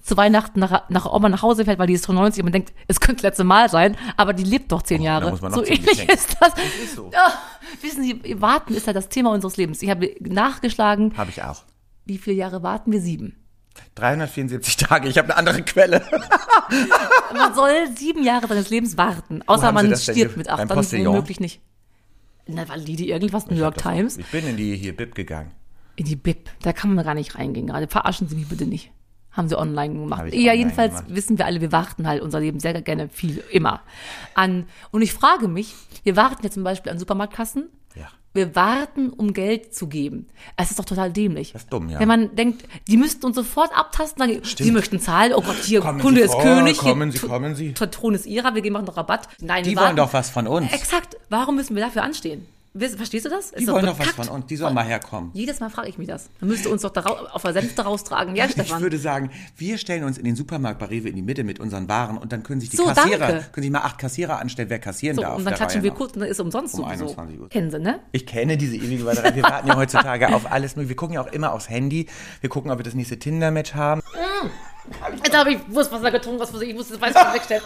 [0.02, 2.74] zu Weihnachten nach, nach Oma nach Hause fährt, weil die ist 90 und man denkt,
[2.88, 5.28] es könnte das letzte Mal sein, aber die lebt doch zehn Jahre.
[5.40, 6.12] Oh, noch so ähnlich denken.
[6.14, 6.54] ist das.
[6.84, 7.12] ist so.
[7.16, 7.32] Ah,
[7.82, 9.84] wissen Sie, Warten ist ja das Thema unseres Lebens.
[9.84, 11.62] Ich habe nachgeschlagen, Habe ich auch.
[12.06, 13.02] wie viele Jahre warten wir?
[13.02, 13.36] Sieben.
[13.96, 16.02] 374 Tage, ich habe eine andere Quelle.
[17.34, 19.42] Man soll sieben Jahre seines Lebens warten.
[19.46, 21.14] Außer man stirbt mit acht, dann Postillon?
[21.14, 21.62] womöglich nicht.
[22.48, 24.18] Na, valide irgendwas, New York Times.
[24.18, 25.52] Ich bin in die hier Bib gegangen.
[25.96, 26.50] In die Bib.
[26.62, 27.88] Da kann man gar nicht reingehen gerade.
[27.88, 28.92] Verarschen Sie mich bitte nicht.
[29.32, 30.22] Haben sie online gemacht.
[30.34, 31.16] Ja, online jedenfalls gemacht.
[31.16, 33.82] wissen wir alle, wir warten halt unser Leben sehr gerne viel, immer
[34.34, 34.66] an.
[34.92, 37.70] Und ich frage mich, wir warten ja zum Beispiel an Supermarktkassen.
[38.34, 40.28] Wir warten, um Geld zu geben.
[40.56, 41.54] Es ist doch total dämlich.
[41.54, 42.00] Das ist dumm, ja.
[42.00, 45.80] Wenn man denkt, die müssten uns sofort abtasten, sagen, sie möchten zahlen, oh Gott, hier,
[45.82, 47.74] Kommen Kunde Sie ist vor, König, kommen hier, Sie, kommen Sie.
[47.74, 49.28] T- Ton ist ihrer, wir geben auch noch Rabatt.
[49.42, 50.72] Nein, Die wollen doch was von uns.
[50.72, 51.18] Exakt.
[51.30, 52.46] Warum müssen wir dafür anstehen?
[52.78, 53.52] Verstehst du das?
[53.52, 54.46] Die wollen doch was von uns.
[54.46, 55.32] Die sollen mal herkommen.
[55.34, 56.30] Jedes Mal frage ich mich das.
[56.40, 58.36] Man müsste uns doch da rau- auf der Senfte raustragen.
[58.36, 58.82] Ja, Ich Stefan.
[58.82, 61.88] würde sagen, wir stellen uns in den Supermarkt bei Rewe in die Mitte mit unseren
[61.90, 63.46] Waren und dann können sich die So, Kassierer, danke.
[63.52, 65.38] können sich mal acht Kassierer anstellen, wer kassieren so, darf.
[65.38, 65.98] und dann klatschen wir nach.
[65.98, 67.06] kurz und dann ist es umsonst Um sowieso.
[67.06, 67.50] 21 Uhr.
[67.50, 68.00] Kennen Sie, ne?
[68.12, 69.36] Ich kenne diese ewige Warterei.
[69.36, 70.78] Wir warten ja heutzutage auf alles.
[70.78, 72.08] Wir gucken ja auch immer aufs Handy.
[72.42, 74.02] Wir gucken, ob wir das nächste Tinder-Match haben.
[75.24, 77.64] Jetzt habe ich Wurstwasser getrunken, was weiß ich, ich muss das Weiß mal wegstellen.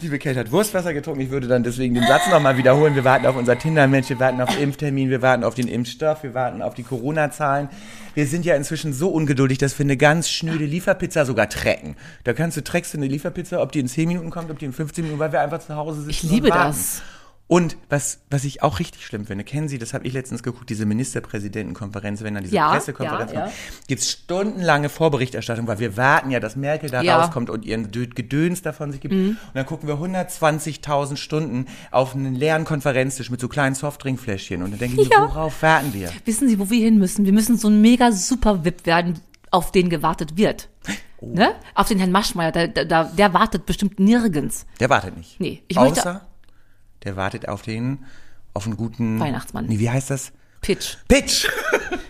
[0.00, 1.20] Liebe Kate hat Wurstwasser getrunken.
[1.20, 2.94] Ich würde dann deswegen den Satz nochmal wiederholen.
[2.94, 6.34] Wir warten auf unser Tinder-Match, wir warten auf Impftermin, wir warten auf den Impfstoff, wir
[6.34, 7.68] warten auf die Corona-Zahlen.
[8.14, 11.96] Wir sind ja inzwischen so ungeduldig, dass wir eine ganz schnöde Lieferpizza sogar trecken.
[12.24, 14.66] Da kannst du treckst du eine Lieferpizza, ob die in 10 Minuten kommt, ob die
[14.66, 16.10] in 15 Minuten, weil wir einfach zu Hause sitzen.
[16.10, 17.02] Ich liebe das.
[17.52, 20.70] Und was, was ich auch richtig schlimm finde, kennen Sie, das habe ich letztens geguckt,
[20.70, 23.58] diese Ministerpräsidentenkonferenz, wenn dann diese Ja, Pressekonferenz ja, kommt, ja.
[23.88, 27.16] gibt's stundenlange Vorberichterstattung, weil wir warten ja, dass Merkel da Ja.
[27.16, 27.22] Mhm.
[27.22, 29.14] rauskommt und ihren Dö- Gedöns davon sich gibt.
[29.14, 34.62] Und dann gucken wir 120.000 Stunden auf einen leeren Konferenztisch mit so kleinen Softdrinkfläschchen.
[34.62, 36.10] Und dann denke ich mir, worauf warten wir?
[36.24, 37.24] Wissen Sie, wo wir hin müssen?
[37.24, 39.18] Wir müssen so ein mega super VIP werden,
[39.50, 40.68] auf den gewartet wird.
[41.18, 41.26] Oh.
[41.34, 41.50] Ne?
[41.74, 44.66] Auf den Herrn Maschmeyer, der, der, der, wartet bestimmt nirgends.
[44.78, 45.40] Der wartet nicht.
[45.40, 46.26] Nee, ich möchte- Außer,
[47.04, 48.04] der wartet auf den,
[48.54, 49.18] auf einen guten...
[49.20, 49.66] Weihnachtsmann.
[49.66, 50.32] Nee, wie heißt das?
[50.60, 50.96] Pitch.
[51.08, 51.48] Pitch!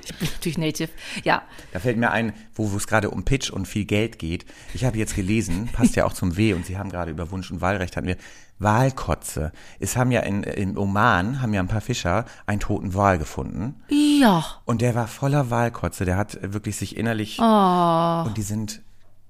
[0.02, 0.90] Ich bin natürlich native.
[1.24, 1.42] Ja.
[1.72, 4.44] Da fällt mir ein, wo es gerade um Pitch und viel Geld geht.
[4.74, 7.50] Ich habe jetzt gelesen, passt ja auch zum W und Sie haben gerade über Wunsch
[7.50, 8.16] und Wahlrecht hatten wir
[8.58, 9.52] Wahlkotze.
[9.78, 13.76] Es haben ja in, in Oman, haben ja ein paar Fischer einen toten Wal gefunden.
[13.88, 14.44] Ja.
[14.64, 16.04] Und der war voller Wahlkotze.
[16.04, 17.38] Der hat wirklich sich innerlich.
[17.40, 18.24] Oh.
[18.26, 18.82] Und die sind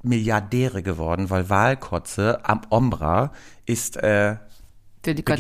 [0.03, 3.33] Milliardäre geworden, weil Wahlkotze am Ombra
[3.67, 4.37] ist äh,
[5.03, 5.37] begehrenswert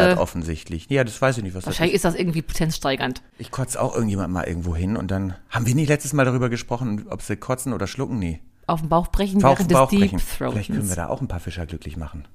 [0.00, 0.20] Delikatesse.
[0.20, 0.86] offensichtlich.
[0.90, 1.78] Ja, das weiß ich nicht, was das ist.
[1.78, 3.22] Wahrscheinlich ist das irgendwie potenzsteigernd.
[3.38, 6.48] Ich kotze auch irgendjemand mal irgendwo hin und dann haben wir nicht letztes Mal darüber
[6.48, 8.18] gesprochen, ob sie kotzen oder schlucken?
[8.18, 8.40] Nee.
[8.66, 10.18] Auf den Bauch brechen Auf während den des Bauch Deep brechen.
[10.18, 10.94] Vielleicht können wir Throatens.
[10.96, 12.26] da auch ein paar Fischer glücklich machen.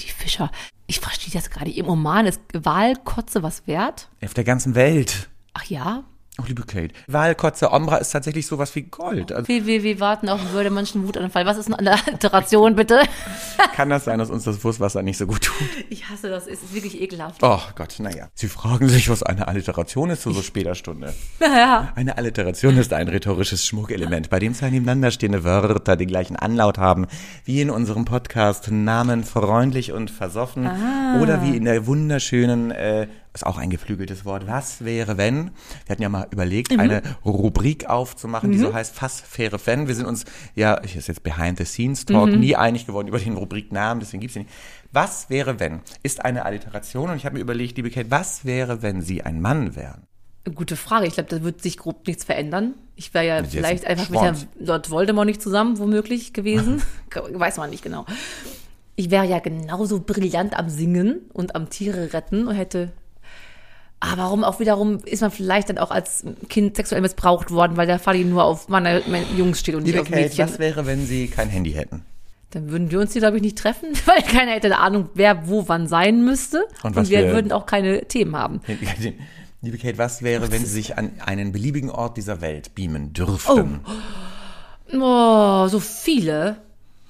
[0.00, 0.50] Die Fischer.
[0.86, 1.70] Ich verstehe das gerade.
[1.70, 4.08] Im Oman ist Wahlkotze was wert?
[4.22, 5.28] Auf der ganzen Welt.
[5.54, 6.04] Ach ja?
[6.40, 6.92] Oh, liebe Kate.
[7.06, 9.30] Wahlkotze Ombra ist tatsächlich sowas wie Gold.
[9.30, 11.46] Also Wir, wir, wir warten auf einen Würdemenschen Wutanfall.
[11.46, 13.02] Was ist eine Alliteration, bitte?
[13.76, 15.68] kann das sein, dass uns das Wurstwasser nicht so gut tut?
[15.90, 16.48] Ich hasse das.
[16.48, 17.40] Es ist wirklich ekelhaft.
[17.40, 18.30] Oh Gott, naja.
[18.34, 21.14] Sie fragen sich, was eine Alliteration ist zu so später Stunde.
[21.44, 21.92] Ja.
[21.94, 26.78] Eine Alliteration ist ein rhetorisches Schmuckelement, bei dem zwei nebeneinander stehende Wörter den gleichen Anlaut
[26.78, 27.06] haben,
[27.44, 30.68] wie in unserem Podcast Namen freundlich und versoffen
[31.22, 35.50] oder wie in der wunderschönen, äh, ist auch ein geflügeltes Wort, was wäre wenn?
[35.86, 39.88] Wir hatten ja mal überlegt, eine Rubrik aufzumachen, die so heißt Was wäre wenn?
[39.88, 43.18] Wir sind uns, ja, ich ist jetzt Behind the Scenes Talk, nie einig geworden über
[43.18, 44.54] den Rubriknamen, deswegen gibt's den nicht.
[44.92, 45.80] Was wäre wenn?
[46.04, 49.40] Ist eine Alliteration und ich habe mir überlegt, liebe Kate, was wäre, wenn Sie ein
[49.40, 50.06] Mann wären?
[50.54, 51.06] Gute Frage.
[51.06, 52.74] Ich glaube, da wird sich grob nichts verändern.
[52.94, 54.36] Ich wäre ja vielleicht ein einfach mit Herrn.
[54.60, 56.82] Lord Voldemort nicht zusammen, womöglich gewesen.
[57.32, 58.04] Weiß man nicht genau.
[58.94, 62.92] Ich wäre ja genauso brillant am Singen und am Tiere retten und hätte.
[64.00, 67.86] Aber warum auch wiederum ist man vielleicht dann auch als Kind sexuell missbraucht worden, weil
[67.86, 68.86] der Vati nur auf Mann,
[69.36, 70.46] Jungs steht und nicht Liebe auf Kate, Mädchen.
[70.48, 72.02] was wäre, wenn Sie kein Handy hätten?
[72.50, 75.48] Dann würden wir uns hier, glaube ich, nicht treffen, weil keiner hätte eine Ahnung, wer
[75.48, 76.64] wo wann sein müsste.
[76.82, 78.60] Und Und, wir wir- würden auch keine Themen haben.
[79.62, 83.80] Liebe Kate, was wäre, wenn Sie sich an einen beliebigen Ort dieser Welt beamen dürften?
[84.92, 86.56] Oh, so viele.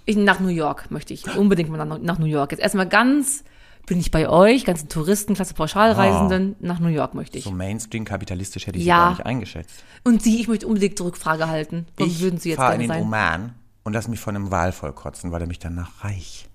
[0.06, 2.52] Ich, nach New York möchte ich unbedingt mal nach, nach New York.
[2.52, 3.42] Jetzt erstmal ganz,
[3.86, 7.44] bin ich bei euch, ganzen Touristen, Klasse Pauschalreisenden, nach New York möchte ich.
[7.44, 8.94] So Mainstream kapitalistisch hätte ich Ja.
[8.96, 9.84] Sie gar nicht eingeschätzt.
[10.04, 11.86] Und Sie, ich möchte unbedingt Rückfrage halten.
[11.96, 13.06] Warum ich würden Sie jetzt fahre in gerne den sein?
[13.06, 16.48] Oman und lass mich von einem Walvoll kotzen, weil er mich danach reich.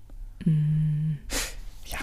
[0.44, 1.98] Ja.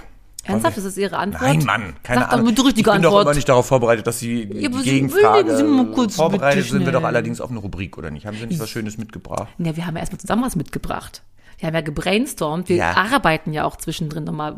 [0.46, 1.42] Ernsthaft, das ist Ihre Antwort?
[1.42, 2.46] Nein, Mann, keine Sag doch Ahnung.
[2.48, 3.26] mit ich bin doch Antwort.
[3.26, 6.86] immer nicht darauf vorbereitet, dass Sie die Gegenfrage Sie mal kurz vorbereitet sind.
[6.86, 8.26] Wir doch allerdings auf eine Rubrik, oder nicht?
[8.26, 9.50] Haben Sie nicht was Schönes mitgebracht?
[9.58, 11.22] Ja, wir haben ja erstmal zusammen was mitgebracht.
[11.60, 12.70] Wir haben ja gebrainstormt.
[12.70, 12.92] Wir Ja.
[12.96, 14.56] arbeiten ja auch zwischendrin nochmal,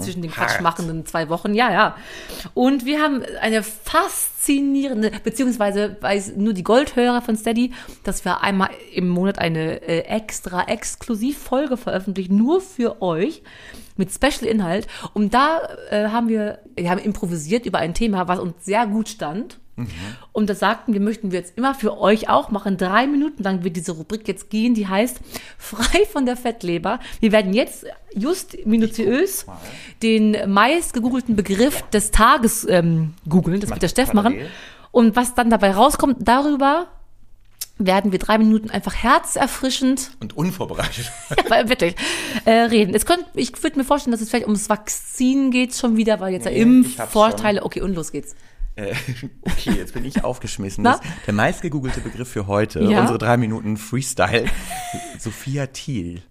[0.00, 0.48] zwischen den Hart.
[0.48, 1.54] quatschmachenden zwei Wochen.
[1.54, 1.96] Ja, ja.
[2.52, 8.68] Und wir haben eine faszinierende, beziehungsweise weiß nur die Goldhörer von Steady, dass wir einmal
[8.92, 13.42] im Monat eine äh, extra Exklusivfolge veröffentlichen, nur für euch
[13.96, 14.86] mit Special-Inhalt.
[15.14, 19.08] Und da äh, haben wir, wir haben improvisiert über ein Thema, was uns sehr gut
[19.08, 19.60] stand.
[20.32, 22.76] Und das sagten wir, möchten wir jetzt immer für euch auch machen.
[22.76, 25.20] Drei Minuten lang wird diese Rubrik jetzt gehen, die heißt
[25.58, 27.00] Frei von der Fettleber.
[27.20, 29.46] Wir werden jetzt just minutiös
[30.02, 33.60] den meist gegoogelten Begriff des Tages ähm, googeln.
[33.60, 34.36] Das wird der Steff machen.
[34.92, 36.86] Und was dann dabei rauskommt, darüber
[37.78, 41.10] werden wir drei Minuten einfach herzerfrischend Und unvorbereitet.
[41.48, 41.96] weil wirklich
[42.44, 42.94] äh, reden.
[42.94, 46.32] Es könnte, ich würde mir vorstellen, dass es vielleicht ums Vakzin geht schon wieder, weil
[46.32, 47.64] jetzt ja Nee, hab's Impfvorteile.
[47.64, 48.36] Okay, und los geht's.
[48.76, 48.94] Äh,
[49.42, 50.84] okay, jetzt bin ich aufgeschmissen.
[50.84, 50.92] Na?
[50.92, 53.00] Das, der meistgegoogelte Begriff für heute, Ja?
[53.00, 54.46] unsere drei Minuten Freestyle,
[55.18, 56.22] Sophia Thiel.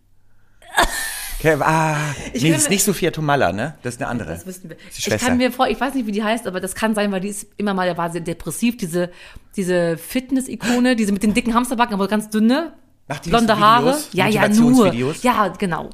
[1.39, 1.97] Okay, ah,
[2.34, 3.75] nee, kann das ist nicht Sophia Tomalla, ne?
[3.84, 4.29] Das ist eine andere.
[4.29, 4.77] Das wissen wir.
[4.77, 6.73] Das ist die Ich kann mir vor, ich weiß nicht, wie die heißt, aber das
[6.73, 9.12] kann sein, weil die ist immer mal, der war sehr depressiv, diese,
[9.58, 12.71] diese Fitness-Ikone, diese mit den dicken Hamsterbacken, aber ganz dünne,
[13.10, 13.97] Macht die nicht blonde so Haare.
[14.13, 14.93] Ja, ja, nur.
[14.93, 15.89] Ja, genau.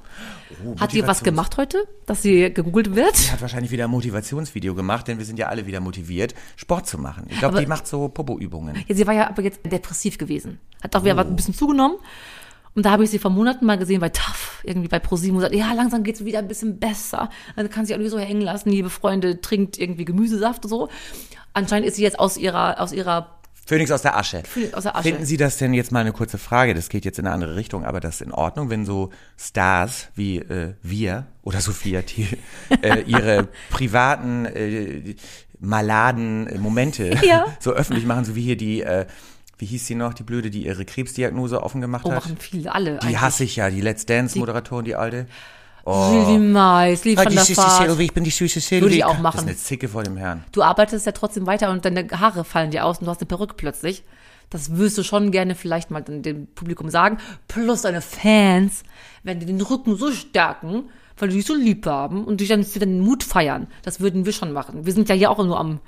[0.65, 3.31] Oh, Hat die was gemacht heute, dass sie gegoogelt wird?
[3.31, 6.97] hat wahrscheinlich wieder ein Motivationsvideo gemacht, denn wir sind ja alle wieder motiviert, Sport zu
[6.97, 7.25] machen.
[7.29, 8.75] Ich glaube, die macht so Popo-Übungen.
[8.87, 10.59] Ja, sie war ja aber jetzt depressiv gewesen.
[10.81, 11.19] Hat auch wieder Oh.
[11.19, 11.97] ein bisschen zugenommen.
[12.75, 15.41] Und da habe ich sie vor Monaten mal gesehen bei TAF, irgendwie bei ProSieben und
[15.41, 17.29] gesagt, ja, langsam geht's wieder ein bisschen besser.
[17.55, 20.89] Dann kann sie auch nicht so hängen lassen, liebe Freunde, trinkt irgendwie Gemüsesaft und so.
[21.53, 24.43] Anscheinend ist sie jetzt aus ihrer, aus ihrer, Phönix aus der Asche.
[24.43, 25.09] Phönix aus der Asche.
[25.09, 26.73] Finden Sie das denn jetzt mal eine kurze Frage?
[26.73, 30.07] Das geht jetzt in eine andere Richtung, aber das ist in Ordnung, wenn so Stars
[30.15, 32.37] wie äh, wir oder Sophia Thiel
[32.81, 35.15] äh, ihre privaten äh,
[35.59, 37.45] maladen Momente Ja.
[37.59, 39.05] so öffentlich machen, so wie hier die, äh,
[39.57, 42.23] wie hieß sie noch, die Blöde, die ihre Krebsdiagnose offen gemacht oh, hat?
[42.23, 42.99] machen viele, alle.
[42.99, 45.27] Die hasse ich ja, die Let's Dance-Moderatorin, die alte.
[45.93, 47.87] Sylvie Mais, Lieb Ah, die der süße Vaart.
[47.89, 48.81] Sylvie, ich bin die süße Sylvie.
[48.83, 49.37] Würde ich auch Das machen.
[49.39, 50.43] ist eine Zicke vor dem Herrn.
[50.51, 53.27] Du arbeitest ja trotzdem weiter und deine Haare fallen dir aus und du hast eine
[53.27, 54.03] Perücke plötzlich.
[54.49, 57.17] Das wirst du schon gerne vielleicht mal dem- Publikum sagen.
[57.47, 58.83] Plus deine Fans
[59.23, 60.85] werden dir den Rücken so stärken,
[61.17, 63.67] weil die dich so lieb haben und dich dann, dir dann den Mut feiern.
[63.83, 64.85] Das würden wir schon machen.
[64.85, 65.79] Wir sind ja hier auch nur am,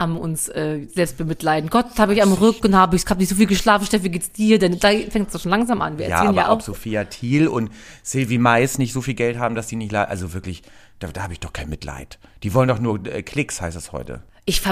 [0.00, 1.68] am uns äh, selbst bemitleiden.
[1.68, 3.84] Gott, habe ich am Rücken, habe ich, hab nicht so viel geschlafen.
[3.84, 4.58] Steffi, wie geht's dir?
[4.58, 5.98] Denn da fängt es doch schon langsam an.
[5.98, 6.64] Wir Ja, aber ja, ob auch.
[6.64, 7.70] Sophia Thiel und
[8.02, 10.62] Sylvie Mais nicht so viel Geld haben, dass die nicht, also wirklich,
[11.00, 12.18] da, da habe ich doch kein Mitleid.
[12.42, 14.22] Die wollen doch nur äh, Klicks, heißt es heute.
[14.46, 14.62] Ich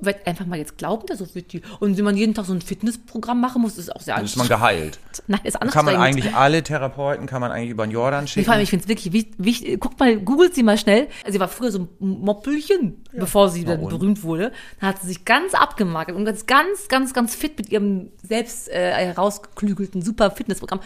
[0.00, 1.62] werde einfach mal jetzt glauben, dass so wird die.
[1.80, 4.36] Und wenn man jeden Tag so ein Fitnessprogramm machen muss, ist auch sehr Dann ist
[4.36, 4.98] man geheilt.
[5.26, 5.92] Nein, ist Kann anstrengend.
[5.92, 8.60] man eigentlich alle Therapeuten, kann man eigentlich über den Jordan Vor allem, schicken.
[8.62, 9.80] ich finde es wirklich wichtig, wichtig.
[9.80, 11.08] Guckt mal, googelt sie mal schnell.
[11.28, 13.88] Sie war früher so ein Moppelchen, bevor sie dann und?
[13.90, 14.52] berühmt wurde.
[14.80, 18.68] Dann hat sie sich ganz abgemagert und ganz, ganz, ganz, ganz fit mit ihrem selbst
[18.68, 20.80] äh, herausgeklügelten super Fitnessprogramm.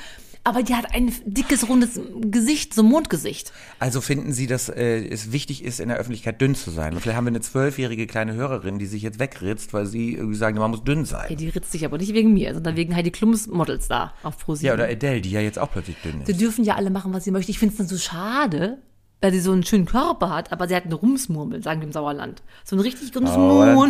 [0.44, 3.52] Aber die hat ein dickes, rundes Gesicht, so Mondgesicht.
[3.78, 6.98] Also finden Sie, dass äh, es wichtig ist, in der Öffentlichkeit dünn zu sein?
[6.98, 10.58] Vielleicht haben wir eine zwölfjährige kleine Hörerin, die sich jetzt wegritzt, weil sie irgendwie sagen,
[10.58, 11.36] man muss dünn Ja, sein.
[11.36, 14.66] die ritzt sich aber nicht wegen mir, sondern wegen Heidi Klums Models da auf ProSieben.
[14.66, 16.40] Ja, oder Adele, die ja jetzt auch plötzlich dünn Sie ist.
[16.40, 17.52] dürfen ja alle machen, was sie möchten.
[17.52, 18.78] Ich finde es dann so schade,
[19.22, 21.92] weil sie so einen schönen Körper hat, aber sie hat eine Rumsmurmel, sagen wir im
[21.92, 22.42] Sauerland.
[22.64, 23.86] So ein richtig grünes Oh.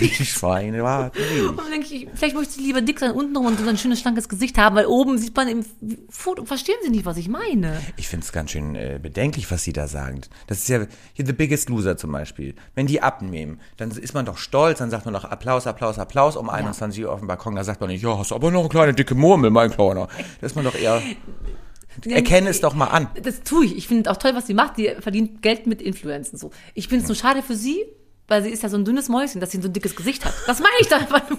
[0.00, 1.18] Die Schweine warten.
[1.48, 4.00] Und dann denke ich, vielleicht möchte sie lieber dick sein untenrum und so ein schönes,
[4.00, 5.64] schlankes Gesicht haben, weil oben sieht man im
[6.10, 7.80] Foto, verstehen Sie nicht, was ich meine?
[7.96, 10.22] Ich finde es ganz schön äh, bedenklich, was sie da sagen.
[10.48, 12.54] Das ist ja hier The Biggest Loser zum Beispiel.
[12.74, 16.36] Wenn die abnehmen, dann ist man doch stolz, dann sagt man doch Applaus, Applaus, Applaus
[16.36, 17.54] um 21 Uhr auf dem Balkon.
[17.54, 20.08] Da sagt man nicht, ja, hast aber noch eine kleine dicke Murmel, mein Kleiner.
[20.40, 21.00] Da ist man doch eher,
[22.08, 23.08] erkenne es doch mal an.
[23.22, 23.76] Das tue ich.
[23.76, 24.78] Ich finde auch toll, was sie macht.
[24.78, 26.50] Die verdient Geld mit Influenzen so.
[26.74, 27.84] Ich finde es nur schade für sie,
[28.28, 30.32] weil sie ist ja so ein dünnes Mäuschen, dass sie so ein dickes Gesicht hat.
[30.46, 31.22] Das meine ich doch einfach.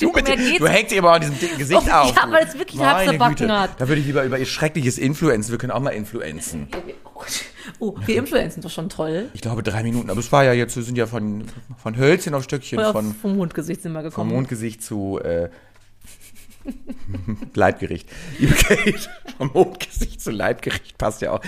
[0.00, 2.16] Du, mit, du hängst immer an diesem dicken Gesicht Oh, auf.
[2.16, 3.48] ja, weil es wirklich Güte.
[3.52, 3.80] hat.
[3.80, 6.68] Da würde ich lieber über ihr schreckliches Influenzen, wir können auch mal influenzen.
[7.78, 9.28] Oh, wir Influenzen doch schon toll.
[9.34, 11.44] Ich glaube drei Minuten, aber es war ja jetzt, wir sind ja von,
[11.76, 14.32] von Hölzchen auf Stöckchen, Oder von, vom Mondgesicht sind wir vom gekommen.
[14.32, 15.48] Mondgesicht zu äh,
[17.54, 18.08] Leibgericht.
[18.38, 18.94] Liebe Kate,
[19.36, 21.40] vom Mondgesicht zu Leibgericht passt ja auch.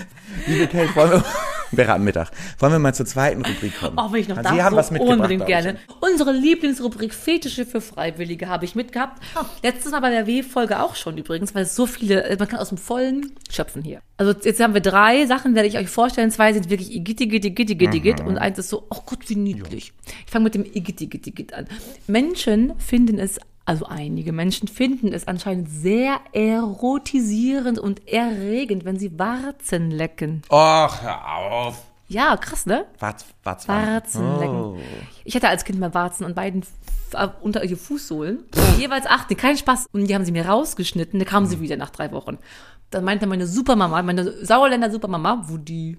[0.46, 1.24] Liebe Kate, wollen wir,
[1.72, 3.98] wäre am Mittag, wollen wir mal zur zweiten Rubrik kommen?
[3.98, 5.16] Auch wenn ich noch Sie darf, haben was mitgebracht.
[5.18, 5.78] unbedingt gerne.
[6.00, 9.22] Unsere Lieblingsrubrik Fetische für Freiwillige habe ich mitgehabt.
[9.62, 12.58] Letztes Mal bei der W-Folge auch schon übrigens, weil es so viele, äh, man kann
[12.58, 14.00] aus dem Vollen schöpfen hier.
[14.18, 16.30] Also jetzt haben wir drei Sachen, werde ich euch vorstellen.
[16.30, 19.36] Zwei sind wirklich Igitti, Gitti, Gitti, Gitti, Gitt und eins ist so, oh Gott, wie
[19.36, 19.92] niedlich.
[20.24, 21.66] Ich fange mit dem Igitti, Gitti, Gitt an.
[22.06, 29.18] Menschen finden es also einige Menschen finden es anscheinend sehr erotisierend und erregend, wenn sie
[29.18, 30.42] Warzen lecken.
[30.48, 31.82] Och, hör auf.
[32.08, 32.86] Ja, krass, ne?
[33.00, 34.60] Warz, Warz, Warzen lecken.
[34.60, 34.78] Oh.
[35.24, 36.62] Ich hatte als Kind mal Warzen an beiden
[37.12, 38.44] äh, unter ihr Fußsohlen.
[38.78, 39.86] Jeweils acht, kein Spaß.
[39.92, 42.38] Und die haben sie mir rausgeschnitten, da kamen sie wieder nach drei Wochen.
[42.90, 45.98] Dann meinte meine Supermama, meine Sauerländer Supermama, wo die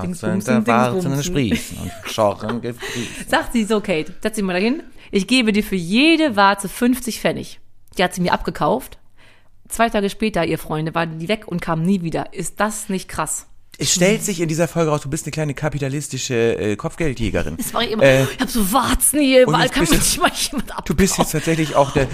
[0.00, 1.22] Dingsbumsen, Dingsbumsen.
[1.22, 3.08] sprießen und Schorren gefriesen.
[3.28, 4.82] Sagt sie so, Kate, setz dich mal dahin.
[5.10, 7.60] Ich gebe dir für jede Warze 50 Pfennig.
[7.98, 8.98] Die hat sie mir abgekauft.
[9.68, 12.32] Zwei Tage später, ihr Freunde, waren die weg und kamen nie wieder.
[12.32, 13.46] Ist das nicht krass?
[13.78, 17.56] Es stellt sich in dieser Folge raus, du bist eine kleine kapitalistische äh, Kopfgeldjägerin.
[17.56, 18.02] Das mache ich immer.
[18.02, 20.84] Äh, ich habe so Warzen hier, überall kann du- nicht mal jemand ab.
[20.84, 22.06] Du bist jetzt tatsächlich auch der.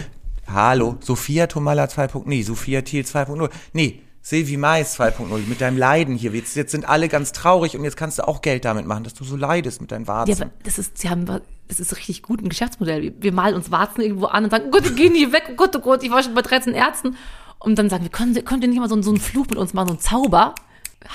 [0.47, 2.23] Hallo, Sophia Tomala 2.0.
[2.27, 3.51] Nee, Sophia Thiel 2.0.
[3.75, 5.47] Nee, Silvi Mais 2.0.
[5.49, 6.33] Mit deinem Leiden hier.
[6.33, 9.15] Jetzt, jetzt sind alle ganz traurig und jetzt kannst du auch Geld damit machen, dass
[9.15, 10.43] du so leidest mit deinen Ja, Warzen.
[10.43, 13.01] aber das ist, sie haben, das ist richtig gut ein Geschäftsmodell.
[13.01, 15.45] Wir, wir malen uns Warzen irgendwo an und sagen, oh Gott, wir gehen hier weg,
[15.51, 17.17] oh Gott, oh Gott, ich war schon bei 13 Ärzten.
[17.59, 19.57] Und dann sagen wir, können könnt ihr nicht mal so, einen- so einen Fluch mit
[19.59, 20.55] uns machen, so einen Zauber?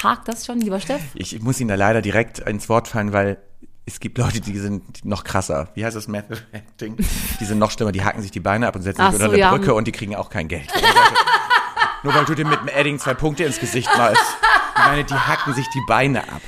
[0.01, 1.01] Hakt das schon, lieber Steff?
[1.13, 3.37] ich, muss Ihnen da leider direkt ins Wort fallen, weil
[3.85, 5.69] es gibt Leute, die sind noch krasser.
[5.75, 6.95] Wie heißt das Method Acting?
[7.39, 9.25] Die sind noch schlimmer, die hacken sich die Beine ab und setzen Ach sich so,
[9.25, 9.51] unter der ja.
[9.55, 10.67] Brücke und die kriegen auch kein Geld.
[12.03, 14.21] Nur weil du dir mit dem Edding zwei Punkte ins Gesicht malst.
[14.77, 16.41] Ich meine, die hacken sich die Beine ab.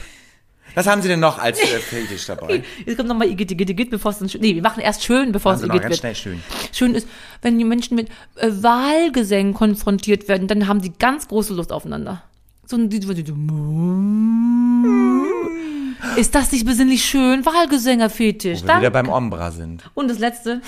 [0.76, 2.62] Was haben Sie denn noch als äh, Fetisch dabei?
[2.86, 5.32] Jetzt kommt nochmal Igitt, Igitt, Igitt, bevor es dann schön, nee, wir machen erst schön,
[5.32, 5.96] bevor es Igitt wird.
[5.98, 6.44] schnell schön.
[6.74, 7.08] Schön ist,
[7.42, 12.24] wenn die Menschen mit äh, Wahlgesängen konfrontiert werden, dann haben die ganz große Lust aufeinander.
[12.66, 13.34] So ein, die, die, die,
[16.18, 17.46] ist das nicht besinnlich schön?
[17.46, 18.64] Wahlgesängerfetisch.
[18.64, 19.84] Wo wir wieder beim Ombra sind.
[19.94, 20.62] Und das letzte,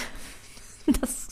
[1.02, 1.28] das,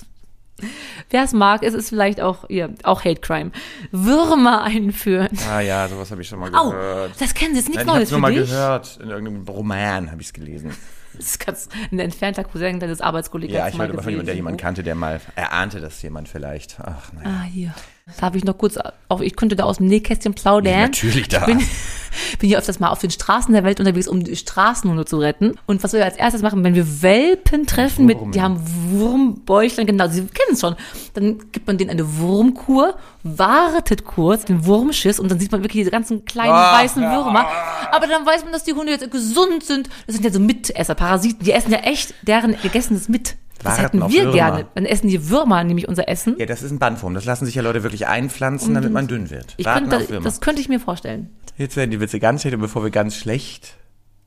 [1.10, 3.52] wer es mag, es ist vielleicht auch, ja, auch Hate Crime.
[3.92, 5.38] Würmer einführen.
[5.50, 7.14] Ah ja, sowas habe ich schon mal gehört.
[7.20, 9.00] das kennen Sie, ist nichts ich Neues habe nur für mal gehört.
[9.02, 10.72] In irgendeinem Roman habe ich es gelesen.
[11.18, 13.56] Das ist ganz ein entfernter Cousin deines Arbeitskollegen.
[13.56, 16.28] Ja, ich mal hörte aber von jemandem, der jemanden kannte, der mal erahnte das jemand
[16.28, 16.78] vielleicht.
[16.82, 17.26] Ach nein.
[17.26, 17.74] Ah, hier.
[18.20, 18.78] Darf ich noch kurz,
[19.10, 20.80] auch ich könnte da aus dem Nähkästchen plaudern.
[20.80, 21.40] Natürlich da.
[21.40, 21.58] Ich bin,
[22.40, 25.56] bin hier öfters mal auf den Straßen der Welt unterwegs, um die Straßenhunde zu retten.
[25.66, 30.08] Und was wir als erstes machen, wenn wir Welpen treffen, mit, die haben Wurmbäuchlein, genau,
[30.08, 30.76] Sie kennen es schon,
[31.16, 35.82] dann gibt man denen eine Wurmkur, wartet kurz, den Wurmschiss und dann sieht man wirklich
[35.82, 37.48] diese ganzen kleinen Ah, weißen Würmer.
[37.92, 39.90] Aber dann weiß man, dass die Hunde jetzt gesund sind.
[40.06, 41.44] Das sind ja so Mitesser, Parasiten.
[41.44, 43.36] Die essen ja echt deren Gegessenes mit.
[43.64, 44.68] Das Warten hätten wir gerne.
[44.76, 46.36] Dann essen die Würmer nämlich unser Essen.
[46.38, 47.14] Ja, das ist ein Bandwurm.
[47.14, 49.54] Das lassen sich ja Leute wirklich einpflanzen, damit man dünn wird.
[49.58, 50.24] Ich Warten könnte, auf Würmer.
[50.24, 51.30] das könnte ich mir vorstellen.
[51.58, 53.76] Jetzt werden die Witze ganz schlecht und bevor wir ganz schlecht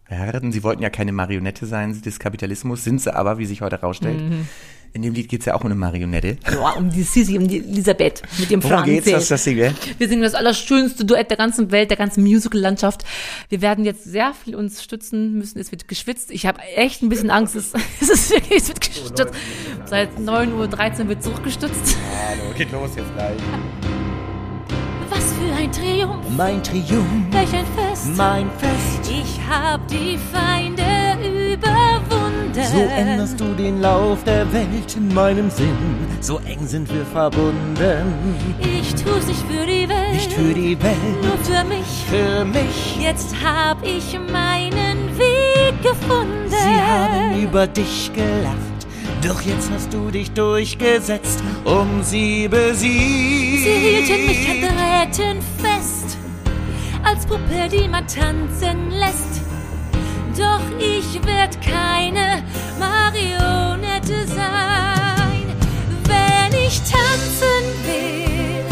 [0.08, 3.76] werden, sie wollten ja keine Marionette sein des Kapitalismus, sind sie aber, wie sich heute
[3.80, 4.20] herausstellt.
[4.20, 4.48] Mhm.
[4.92, 6.38] In dem Lied geht's ja auch um eine Marionette.
[6.50, 8.94] Ja, um die Sissi, um die Elisabeth mit ihrem Worum Franzi.
[8.94, 9.12] geht's?
[9.12, 9.56] Was ist das Ding,
[9.98, 13.04] Wir singen das allerschönste Duett der ganzen Welt, der ganzen Musical-Landschaft.
[13.48, 15.58] Wir werden jetzt sehr viel uns stützen müssen.
[15.58, 16.30] Es wird geschwitzt.
[16.30, 17.54] Ich habe echt ein bisschen Angst.
[17.54, 19.34] Es, es ist es wird gestützt.
[19.86, 21.96] Seit 9.13 Uhr wird zurückgestützt.
[22.28, 23.36] Hallo, geht los jetzt gleich.
[25.10, 28.08] Was für ein Triumph, Mein Triumph, welch ein Fest.
[28.16, 29.10] mein Fest.
[29.10, 30.82] Ich hab die Feinde
[31.54, 32.17] überwunden.
[32.54, 35.76] So änderst du den Lauf der Welt in meinem Sinn.
[36.20, 38.34] So eng sind wir verbunden.
[38.60, 42.04] Ich tu's nicht für die Welt, Nicht für die Welt, nur für mich.
[42.10, 42.96] für mich.
[43.00, 46.48] Jetzt hab ich meinen Weg gefunden.
[46.48, 48.56] Sie haben über dich gelacht.
[49.26, 53.64] Doch jetzt hast du dich durchgesetzt, um sie besiegt.
[53.64, 56.16] Sie hielten mich an Drähten fest,
[57.04, 59.42] als Puppe, die man tanzen lässt.
[60.38, 62.44] Doch ich werd keine
[62.78, 65.42] Marionette sein.
[66.04, 68.62] Wenn ich tanzen will,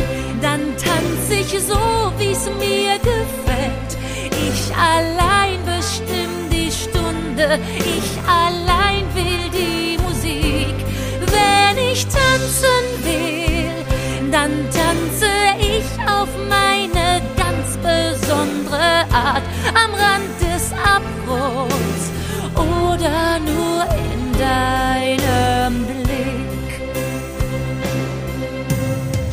[0.40, 3.90] dann tanz ich so, wie's mir gefällt.
[4.31, 10.76] Ich allein bestimm die Stunde, ich allein will die Musik.
[11.20, 19.42] Wenn ich tanzen will, dann tanze ich auf meine ganz besondere Art
[19.74, 20.45] am Rand
[20.96, 22.10] Abgrunds
[22.54, 26.80] oder nur in deinem Blick.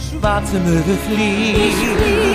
[0.10, 1.77] Schwarze Möwe fliegt,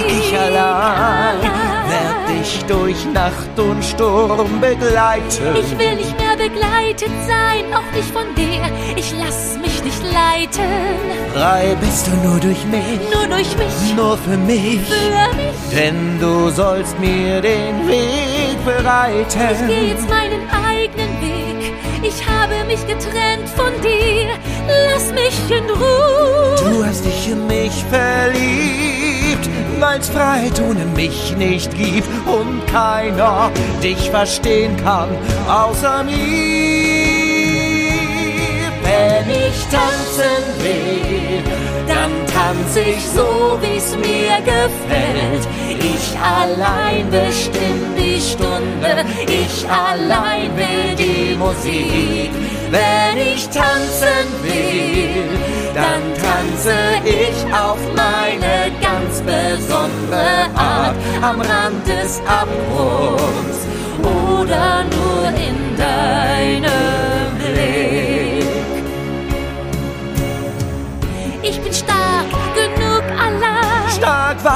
[0.09, 1.41] ich allein
[1.89, 5.57] werd dich durch Nacht und Sturm begleiten.
[5.57, 8.63] Ich will nicht mehr begleitet sein, auch nicht von dir.
[8.97, 10.65] Ich lass mich nicht leiten,
[11.35, 14.81] Frei bist du nur durch mich, nur durch mich, nur für mich.
[14.81, 15.71] für mich.
[15.73, 19.25] Denn du sollst mir den Weg bereiten.
[19.61, 21.73] Ich gehe jetzt meinen eigenen Weg.
[22.03, 24.29] Ich habe mich getrennt von dir.
[24.91, 26.57] Lass mich in Ruhe.
[26.71, 33.51] Du hast dich in mich verliebt, weil's Freiheit ohne mich nicht gibt und keiner
[33.83, 35.09] dich verstehen kann,
[35.49, 36.78] außer mir.
[39.71, 41.43] Tanzen will,
[41.87, 45.47] dann tanze ich so, wie's mir gefällt.
[45.79, 52.31] Ich allein bestimm die Stunde, ich allein will die Musik.
[52.71, 55.29] Wenn ich tanzen will,
[55.75, 63.67] dann tanze ich auf meine ganz besondere Art am Rand des Abgrunds
[64.03, 67.08] oder nur in deinem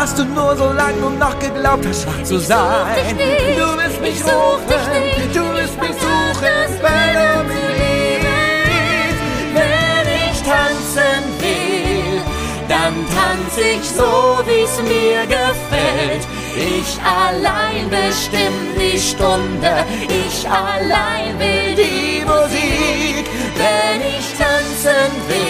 [0.02, 3.16] hast du nur so lang und noch geglaubt, hast schwach zu sein.
[3.56, 5.36] Du wirst mich Ich nicht.
[5.36, 8.22] du wirst mich Ich suchen, such wenn du mich
[8.70, 9.22] liebst.
[9.58, 12.20] Wenn ich tanzen will,
[12.68, 16.24] dann tanz ich so, wie's mir gefällt.
[16.56, 16.90] Ich
[17.22, 19.72] allein bestimm die Stunde,
[20.08, 23.24] ich allein will die Musik.
[23.62, 25.41] Wenn ich tanzen will,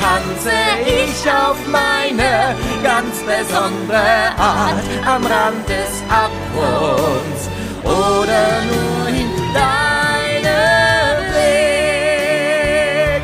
[0.00, 7.48] tanze ich auf meine ganz besondere Art am Rand des Abgrunds
[7.84, 13.22] oder nur in deinem Blick.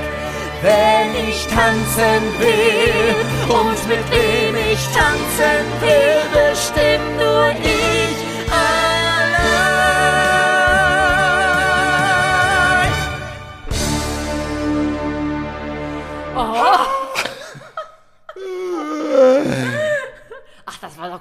[0.62, 3.14] Wenn ich tanzen will
[3.48, 7.75] und mit wem ich tanzen will, bestimm nur ich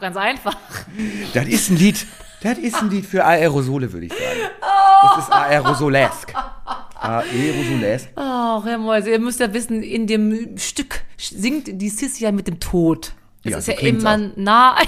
[0.05, 0.55] ganz einfach.
[1.33, 2.05] Das ist ein Lied.
[2.43, 4.39] Das ist ein Lied für Aerosole, würde ich sagen.
[5.01, 6.31] Das ist aerosolesk.
[7.01, 8.09] Aerosolesk.
[8.15, 12.47] Ach, Herr Mäuse, ihr müsst ja wissen, in dem Stück singt die Sissy ja mit
[12.47, 13.13] dem Tod.
[13.43, 14.77] Das Ja, ist so ja immer nah.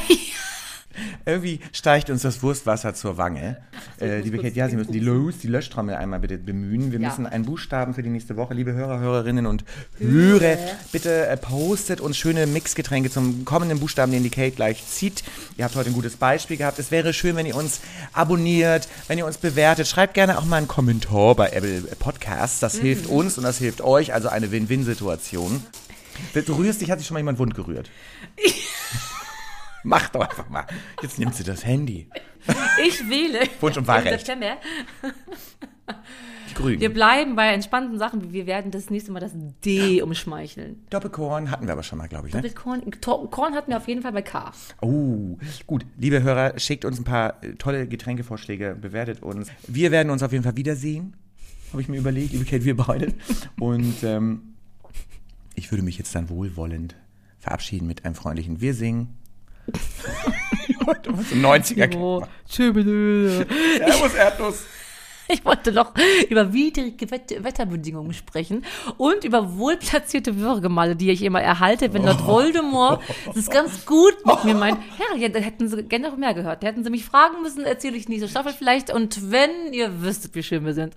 [1.25, 3.57] Irgendwie steigt uns das Wurstwasser zur Wange.
[3.99, 6.91] Äh, liebe Kate, ja, Sie müssen die, Los, die Löschtrommel einmal bitte bemühen.
[6.91, 7.09] Wir Ja.
[7.09, 9.63] müssen einen Buchstaben für die nächste Woche, liebe Hörer, Hörerinnen und
[9.99, 10.57] Hörer.
[10.91, 15.23] Bitte äh, postet uns schöne Mixgetränke zum kommenden Buchstaben, den die Kate gleich zieht.
[15.57, 16.79] Ihr habt heute ein gutes Beispiel gehabt.
[16.79, 17.79] Es wäre schön, wenn ihr uns
[18.13, 19.87] abonniert, wenn ihr uns bewertet.
[19.87, 22.59] Schreibt gerne auch mal einen Kommentar bei Apple Podcasts.
[22.59, 24.13] Das hilft uns und das hilft euch.
[24.13, 25.63] Also eine Win-Win-Situation.
[26.33, 27.89] Du rührst dich, hat sich schon mal jemand wund gerührt?
[29.87, 30.65] Mach doch einfach mal.
[31.01, 32.09] Jetzt nimmt sie das Handy.
[32.85, 33.47] Ich wähle.
[33.61, 34.27] Wunsch und Wahlrecht.
[36.49, 36.81] Die Grünen.
[36.81, 38.33] Wir bleiben bei entspannten Sachen.
[38.33, 39.31] Wir werden das nächste Mal das
[39.63, 40.83] D umschmeicheln.
[40.89, 42.33] Doppelkorn hatten wir aber schon mal, glaube ich.
[42.33, 42.41] Ne?
[42.41, 44.51] Mit Korn, To- Korn hatten wir auf jeden Fall bei K.
[44.81, 45.85] Oh, gut.
[45.97, 49.49] Liebe Hörer, schickt uns ein paar äh, tolle Getränkevorschläge, bewertet uns.
[49.67, 51.15] Wir werden uns auf jeden Fall wiedersehen,
[51.71, 53.13] habe ich mir überlegt, liebe Kate, wir beide.
[53.59, 54.55] Und ähm,
[55.55, 56.95] ich würde mich jetzt dann wohlwollend
[57.39, 59.15] verabschieden mit einem freundlichen Wir singen.
[60.85, 61.95] Heute was im 90er.
[61.97, 62.23] Oh,
[63.77, 64.65] Servus, Erdnuss.
[65.29, 65.93] Ich wollte noch
[66.29, 68.63] über widrige Wett Wetterbedingungen sprechen
[68.97, 73.03] und über wohlplatzierte Würgemale, die ich immer erhalte, wenn Lord Voldemort
[73.35, 74.77] es ganz gut mit mir meint.
[74.97, 76.63] Ja, ja, da hätten sie gerne noch mehr gehört.
[76.63, 78.89] Da hätten sie mich fragen müssen, erzähle ich nächste Staffel vielleicht.
[78.93, 80.95] Und wenn ihr wüsstet, wie schön wir sind.